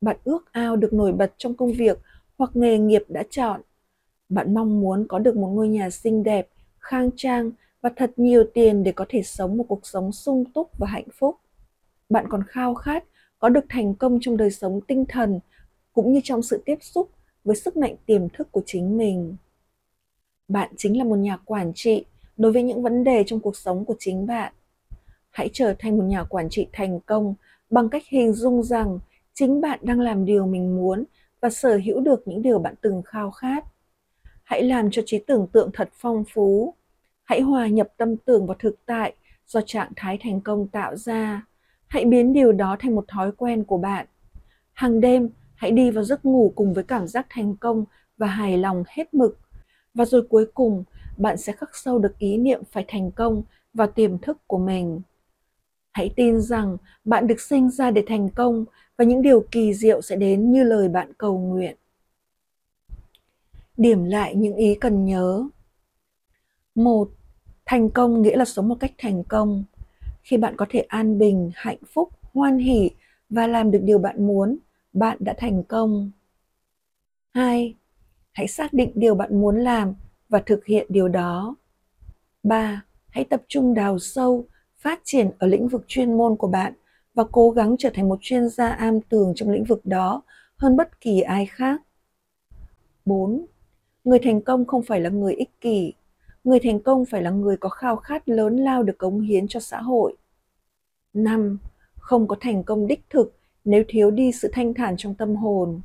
Bạn 0.00 0.16
ước 0.24 0.52
ao 0.52 0.76
được 0.76 0.92
nổi 0.92 1.12
bật 1.12 1.32
trong 1.38 1.54
công 1.54 1.72
việc 1.72 1.98
hoặc 2.38 2.50
nghề 2.54 2.78
nghiệp 2.78 3.04
đã 3.08 3.22
chọn. 3.30 3.60
Bạn 4.28 4.54
mong 4.54 4.80
muốn 4.80 5.06
có 5.08 5.18
được 5.18 5.36
một 5.36 5.48
ngôi 5.48 5.68
nhà 5.68 5.90
xinh 5.90 6.22
đẹp, 6.22 6.48
khang 6.78 7.10
trang 7.16 7.50
và 7.80 7.90
thật 7.96 8.12
nhiều 8.16 8.44
tiền 8.54 8.82
để 8.82 8.92
có 8.92 9.06
thể 9.08 9.22
sống 9.22 9.56
một 9.56 9.64
cuộc 9.68 9.86
sống 9.86 10.12
sung 10.12 10.44
túc 10.54 10.78
và 10.78 10.86
hạnh 10.86 11.08
phúc. 11.18 11.36
Bạn 12.08 12.26
còn 12.28 12.42
khao 12.48 12.74
khát 12.74 13.04
có 13.38 13.48
được 13.48 13.64
thành 13.68 13.94
công 13.94 14.18
trong 14.20 14.36
đời 14.36 14.50
sống 14.50 14.80
tinh 14.80 15.04
thần 15.08 15.40
cũng 15.92 16.12
như 16.12 16.20
trong 16.24 16.42
sự 16.42 16.62
tiếp 16.64 16.78
xúc 16.80 17.10
với 17.44 17.56
sức 17.56 17.76
mạnh 17.76 17.94
tiềm 18.06 18.28
thức 18.28 18.52
của 18.52 18.62
chính 18.66 18.96
mình. 18.96 19.36
Bạn 20.48 20.70
chính 20.76 20.98
là 20.98 21.04
một 21.04 21.16
nhà 21.16 21.36
quản 21.36 21.72
trị 21.74 22.04
đối 22.36 22.52
với 22.52 22.62
những 22.62 22.82
vấn 22.82 23.04
đề 23.04 23.24
trong 23.26 23.40
cuộc 23.40 23.56
sống 23.56 23.84
của 23.84 23.94
chính 23.98 24.26
bạn. 24.26 24.52
Hãy 25.30 25.50
trở 25.52 25.74
thành 25.78 25.98
một 25.98 26.04
nhà 26.04 26.24
quản 26.24 26.48
trị 26.50 26.66
thành 26.72 27.00
công 27.00 27.34
bằng 27.70 27.88
cách 27.88 28.02
hình 28.08 28.32
dung 28.32 28.62
rằng 28.62 28.98
chính 29.34 29.60
bạn 29.60 29.78
đang 29.82 30.00
làm 30.00 30.24
điều 30.24 30.46
mình 30.46 30.76
muốn 30.76 31.04
và 31.40 31.50
sở 31.50 31.80
hữu 31.84 32.00
được 32.00 32.28
những 32.28 32.42
điều 32.42 32.58
bạn 32.58 32.74
từng 32.80 33.02
khao 33.02 33.30
khát. 33.30 33.64
Hãy 34.44 34.62
làm 34.62 34.90
cho 34.90 35.02
trí 35.06 35.18
tưởng 35.18 35.46
tượng 35.52 35.70
thật 35.72 35.88
phong 35.92 36.24
phú. 36.34 36.74
Hãy 37.24 37.40
hòa 37.40 37.66
nhập 37.66 37.88
tâm 37.96 38.16
tưởng 38.16 38.46
vào 38.46 38.56
thực 38.58 38.86
tại 38.86 39.14
do 39.46 39.60
trạng 39.66 39.92
thái 39.96 40.18
thành 40.20 40.40
công 40.40 40.68
tạo 40.68 40.96
ra. 40.96 41.46
Hãy 41.86 42.04
biến 42.04 42.32
điều 42.32 42.52
đó 42.52 42.76
thành 42.80 42.94
một 42.94 43.04
thói 43.08 43.32
quen 43.32 43.64
của 43.64 43.78
bạn. 43.78 44.06
Hàng 44.72 45.00
đêm, 45.00 45.30
hãy 45.54 45.70
đi 45.70 45.90
vào 45.90 46.04
giấc 46.04 46.24
ngủ 46.24 46.52
cùng 46.56 46.74
với 46.74 46.84
cảm 46.84 47.08
giác 47.08 47.26
thành 47.30 47.56
công 47.56 47.84
và 48.16 48.26
hài 48.26 48.58
lòng 48.58 48.84
hết 48.88 49.14
mực. 49.14 49.38
Và 49.98 50.04
rồi 50.04 50.22
cuối 50.22 50.46
cùng, 50.54 50.84
bạn 51.16 51.36
sẽ 51.36 51.52
khắc 51.52 51.76
sâu 51.76 51.98
được 51.98 52.18
ý 52.18 52.36
niệm 52.36 52.62
phải 52.70 52.84
thành 52.88 53.10
công 53.10 53.42
vào 53.74 53.86
tiềm 53.86 54.18
thức 54.18 54.38
của 54.46 54.58
mình. 54.58 55.00
Hãy 55.92 56.10
tin 56.16 56.40
rằng 56.40 56.76
bạn 57.04 57.26
được 57.26 57.40
sinh 57.40 57.70
ra 57.70 57.90
để 57.90 58.04
thành 58.06 58.28
công 58.28 58.64
và 58.96 59.04
những 59.04 59.22
điều 59.22 59.44
kỳ 59.50 59.74
diệu 59.74 60.02
sẽ 60.02 60.16
đến 60.16 60.52
như 60.52 60.62
lời 60.62 60.88
bạn 60.88 61.12
cầu 61.18 61.38
nguyện. 61.38 61.76
Điểm 63.76 64.04
lại 64.04 64.34
những 64.34 64.56
ý 64.56 64.74
cần 64.74 65.04
nhớ. 65.04 65.44
Một, 66.74 67.10
Thành 67.66 67.90
công 67.90 68.22
nghĩa 68.22 68.36
là 68.36 68.44
sống 68.44 68.68
một 68.68 68.76
cách 68.80 68.92
thành 68.98 69.24
công. 69.24 69.64
Khi 70.22 70.36
bạn 70.36 70.56
có 70.56 70.66
thể 70.70 70.80
an 70.80 71.18
bình, 71.18 71.50
hạnh 71.54 71.78
phúc, 71.92 72.08
hoan 72.34 72.58
hỉ 72.58 72.90
và 73.30 73.46
làm 73.46 73.70
được 73.70 73.80
điều 73.82 73.98
bạn 73.98 74.26
muốn, 74.26 74.58
bạn 74.92 75.16
đã 75.20 75.34
thành 75.38 75.62
công. 75.64 76.10
2. 77.30 77.74
Hãy 78.38 78.48
xác 78.48 78.72
định 78.72 78.92
điều 78.94 79.14
bạn 79.14 79.40
muốn 79.40 79.56
làm 79.56 79.94
và 80.28 80.42
thực 80.46 80.64
hiện 80.64 80.86
điều 80.88 81.08
đó. 81.08 81.56
3. 82.42 82.82
Hãy 83.08 83.24
tập 83.24 83.42
trung 83.48 83.74
đào 83.74 83.98
sâu, 83.98 84.44
phát 84.76 85.00
triển 85.04 85.30
ở 85.38 85.46
lĩnh 85.46 85.68
vực 85.68 85.84
chuyên 85.86 86.16
môn 86.16 86.36
của 86.36 86.48
bạn 86.48 86.72
và 87.14 87.24
cố 87.32 87.50
gắng 87.50 87.76
trở 87.78 87.90
thành 87.94 88.08
một 88.08 88.18
chuyên 88.20 88.48
gia 88.48 88.68
am 88.68 89.00
tường 89.00 89.32
trong 89.36 89.50
lĩnh 89.50 89.64
vực 89.64 89.80
đó 89.84 90.22
hơn 90.56 90.76
bất 90.76 91.00
kỳ 91.00 91.20
ai 91.20 91.46
khác. 91.46 91.82
4. 93.04 93.46
Người 94.04 94.18
thành 94.18 94.40
công 94.40 94.66
không 94.66 94.82
phải 94.82 95.00
là 95.00 95.10
người 95.10 95.34
ích 95.34 95.60
kỷ, 95.60 95.92
người 96.44 96.58
thành 96.60 96.80
công 96.80 97.04
phải 97.04 97.22
là 97.22 97.30
người 97.30 97.56
có 97.56 97.68
khao 97.68 97.96
khát 97.96 98.28
lớn 98.28 98.56
lao 98.56 98.82
được 98.82 98.98
cống 98.98 99.20
hiến 99.20 99.48
cho 99.48 99.60
xã 99.60 99.80
hội. 99.80 100.16
5. 101.14 101.58
Không 101.96 102.28
có 102.28 102.36
thành 102.40 102.64
công 102.64 102.86
đích 102.86 103.10
thực 103.10 103.38
nếu 103.64 103.84
thiếu 103.88 104.10
đi 104.10 104.32
sự 104.32 104.50
thanh 104.52 104.74
thản 104.74 104.94
trong 104.98 105.14
tâm 105.14 105.36
hồn. 105.36 105.80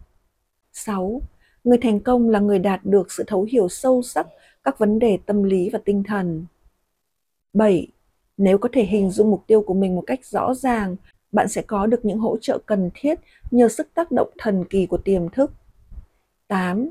6. 0.74 1.22
Người 1.64 1.78
thành 1.78 2.00
công 2.00 2.30
là 2.30 2.40
người 2.40 2.60
đạt 2.60 2.86
được 2.86 3.12
sự 3.12 3.24
thấu 3.28 3.48
hiểu 3.52 3.70
sâu 3.70 4.02
sắc 4.02 4.28
các 4.64 4.80
vấn 4.80 5.00
đề 5.00 5.18
tâm 5.26 5.44
lý 5.44 5.70
và 5.70 5.80
tinh 5.86 6.04
thần. 6.04 6.46
7. 7.54 7.88
Nếu 8.38 8.58
có 8.58 8.70
thể 8.72 8.84
hình 8.84 9.12
dung 9.12 9.32
mục 9.32 9.44
tiêu 9.48 9.62
của 9.62 9.74
mình 9.74 9.96
một 9.96 10.04
cách 10.08 10.26
rõ 10.26 10.54
ràng, 10.54 10.96
bạn 11.32 11.48
sẽ 11.48 11.62
có 11.62 11.86
được 11.86 12.06
những 12.06 12.20
hỗ 12.20 12.38
trợ 12.42 12.58
cần 12.66 12.90
thiết 12.94 13.20
nhờ 13.52 13.70
sức 13.70 13.88
tác 13.94 14.12
động 14.12 14.30
thần 14.38 14.66
kỳ 14.70 14.86
của 14.86 14.98
tiềm 14.98 15.30
thức. 15.30 15.52
8. 16.48 16.90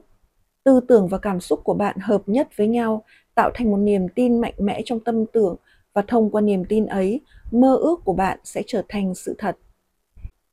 Tư 0.64 0.80
tưởng 0.88 1.08
và 1.08 1.18
cảm 1.18 1.40
xúc 1.40 1.60
của 1.64 1.74
bạn 1.74 1.96
hợp 1.98 2.22
nhất 2.26 2.48
với 2.56 2.68
nhau, 2.68 3.04
tạo 3.34 3.50
thành 3.54 3.70
một 3.70 3.76
niềm 3.76 4.08
tin 4.08 4.40
mạnh 4.40 4.54
mẽ 4.58 4.82
trong 4.84 5.00
tâm 5.00 5.26
tưởng 5.26 5.56
và 5.92 6.02
thông 6.08 6.30
qua 6.30 6.40
niềm 6.40 6.64
tin 6.64 6.86
ấy, 6.86 7.20
mơ 7.50 7.76
ước 7.76 8.00
của 8.04 8.14
bạn 8.14 8.38
sẽ 8.44 8.62
trở 8.66 8.82
thành 8.88 9.14
sự 9.14 9.34
thật. 9.38 9.56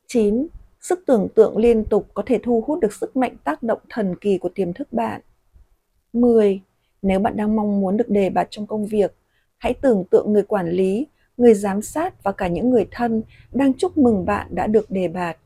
9. 0.08 0.48
Sức 0.82 1.04
tưởng 1.06 1.28
tượng 1.36 1.58
liên 1.58 1.86
tục 1.86 2.08
có 2.14 2.24
thể 2.26 2.40
thu 2.44 2.64
hút 2.68 2.80
được 2.80 2.94
sức 2.94 3.18
mạnh 3.18 3.36
tác 3.44 3.64
động 3.64 3.80
thần 3.90 4.16
kỳ 4.22 4.38
của 4.38 4.50
tiềm 4.50 4.74
thức 4.74 4.94
bạn. 4.94 5.22
10. 6.14 6.62
Nếu 7.02 7.20
bạn 7.20 7.38
đang 7.38 7.56
mong 7.56 7.82
muốn 7.82 7.98
được 7.98 8.10
đề 8.10 8.30
bạt 8.30 8.48
trong 8.50 8.68
công 8.68 8.86
việc, 8.86 9.16
hãy 9.58 9.74
tưởng 9.74 10.04
tượng 10.12 10.34
người 10.34 10.44
quản 10.44 10.70
lý, 10.70 11.08
người 11.38 11.54
giám 11.54 11.82
sát 11.82 12.24
và 12.24 12.32
cả 12.32 12.48
những 12.48 12.70
người 12.70 12.88
thân 12.92 13.24
đang 13.52 13.74
chúc 13.74 13.98
mừng 13.98 14.26
bạn 14.26 14.48
đã 14.56 14.68
được 14.68 14.92
đề 14.92 15.08
bạt. 15.08 15.38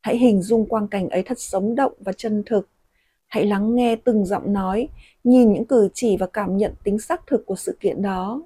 Hãy 0.00 0.16
hình 0.16 0.42
dung 0.42 0.68
quang 0.68 0.88
cảnh 0.88 1.08
ấy 1.08 1.22
thật 1.22 1.38
sống 1.38 1.74
động 1.74 1.92
và 2.00 2.12
chân 2.12 2.42
thực. 2.46 2.68
Hãy 3.26 3.46
lắng 3.46 3.74
nghe 3.74 3.96
từng 3.96 4.24
giọng 4.24 4.52
nói, 4.52 4.88
nhìn 5.24 5.52
những 5.52 5.64
cử 5.64 5.88
chỉ 5.94 6.16
và 6.16 6.26
cảm 6.26 6.56
nhận 6.56 6.74
tính 6.84 6.98
xác 6.98 7.26
thực 7.26 7.46
của 7.46 7.56
sự 7.56 7.76
kiện 7.80 8.02
đó. 8.02 8.42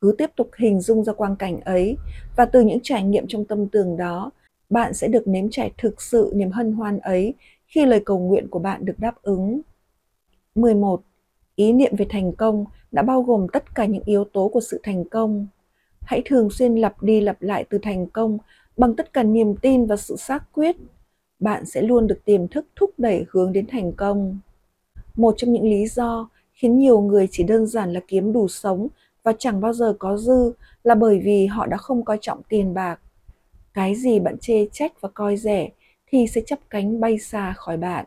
Cứ 0.00 0.14
tiếp 0.18 0.30
tục 0.36 0.50
hình 0.58 0.80
dung 0.80 1.04
ra 1.04 1.12
quang 1.12 1.36
cảnh 1.36 1.60
ấy 1.60 1.96
và 2.36 2.44
từ 2.44 2.60
những 2.60 2.80
trải 2.82 3.02
nghiệm 3.02 3.26
trong 3.28 3.44
tâm 3.44 3.68
tường 3.68 3.96
đó, 3.96 4.30
bạn 4.70 4.94
sẽ 4.94 5.08
được 5.08 5.28
nếm 5.28 5.50
trải 5.50 5.72
thực 5.78 6.02
sự 6.02 6.32
niềm 6.34 6.50
hân 6.50 6.72
hoan 6.72 6.98
ấy 6.98 7.34
khi 7.66 7.86
lời 7.86 8.00
cầu 8.04 8.18
nguyện 8.18 8.48
của 8.48 8.58
bạn 8.58 8.84
được 8.84 8.98
đáp 8.98 9.22
ứng. 9.22 9.60
11. 10.54 11.02
Ý 11.56 11.72
niệm 11.72 11.96
về 11.96 12.06
thành 12.08 12.32
công 12.32 12.64
đã 12.92 13.02
bao 13.02 13.22
gồm 13.22 13.46
tất 13.52 13.74
cả 13.74 13.84
những 13.84 14.02
yếu 14.04 14.24
tố 14.24 14.48
của 14.48 14.60
sự 14.60 14.80
thành 14.82 15.04
công. 15.04 15.46
Hãy 16.00 16.22
thường 16.24 16.50
xuyên 16.50 16.74
lặp 16.76 17.02
đi 17.02 17.20
lặp 17.20 17.42
lại 17.42 17.64
từ 17.70 17.78
thành 17.82 18.06
công 18.06 18.38
bằng 18.76 18.96
tất 18.96 19.12
cả 19.12 19.22
niềm 19.22 19.56
tin 19.56 19.86
và 19.86 19.96
sự 19.96 20.16
xác 20.16 20.52
quyết. 20.52 20.76
Bạn 21.38 21.66
sẽ 21.66 21.82
luôn 21.82 22.06
được 22.06 22.24
tiềm 22.24 22.48
thức 22.48 22.66
thúc 22.76 22.90
đẩy 22.98 23.24
hướng 23.30 23.52
đến 23.52 23.66
thành 23.66 23.92
công. 23.92 24.38
Một 25.14 25.34
trong 25.36 25.52
những 25.52 25.64
lý 25.64 25.86
do 25.86 26.28
khiến 26.52 26.78
nhiều 26.78 27.00
người 27.00 27.28
chỉ 27.30 27.44
đơn 27.44 27.66
giản 27.66 27.92
là 27.92 28.00
kiếm 28.08 28.32
đủ 28.32 28.48
sống 28.48 28.88
và 29.22 29.32
chẳng 29.38 29.60
bao 29.60 29.72
giờ 29.72 29.96
có 29.98 30.16
dư 30.16 30.52
là 30.84 30.94
bởi 30.94 31.20
vì 31.24 31.46
họ 31.46 31.66
đã 31.66 31.76
không 31.76 32.04
coi 32.04 32.18
trọng 32.20 32.42
tiền 32.48 32.74
bạc. 32.74 33.00
Cái 33.76 33.94
gì 33.94 34.20
bạn 34.20 34.38
chê 34.38 34.66
trách 34.72 35.00
và 35.00 35.08
coi 35.14 35.36
rẻ 35.36 35.68
thì 36.06 36.26
sẽ 36.26 36.40
chấp 36.46 36.58
cánh 36.70 37.00
bay 37.00 37.18
xa 37.18 37.52
khỏi 37.56 37.76
bạn. 37.76 38.06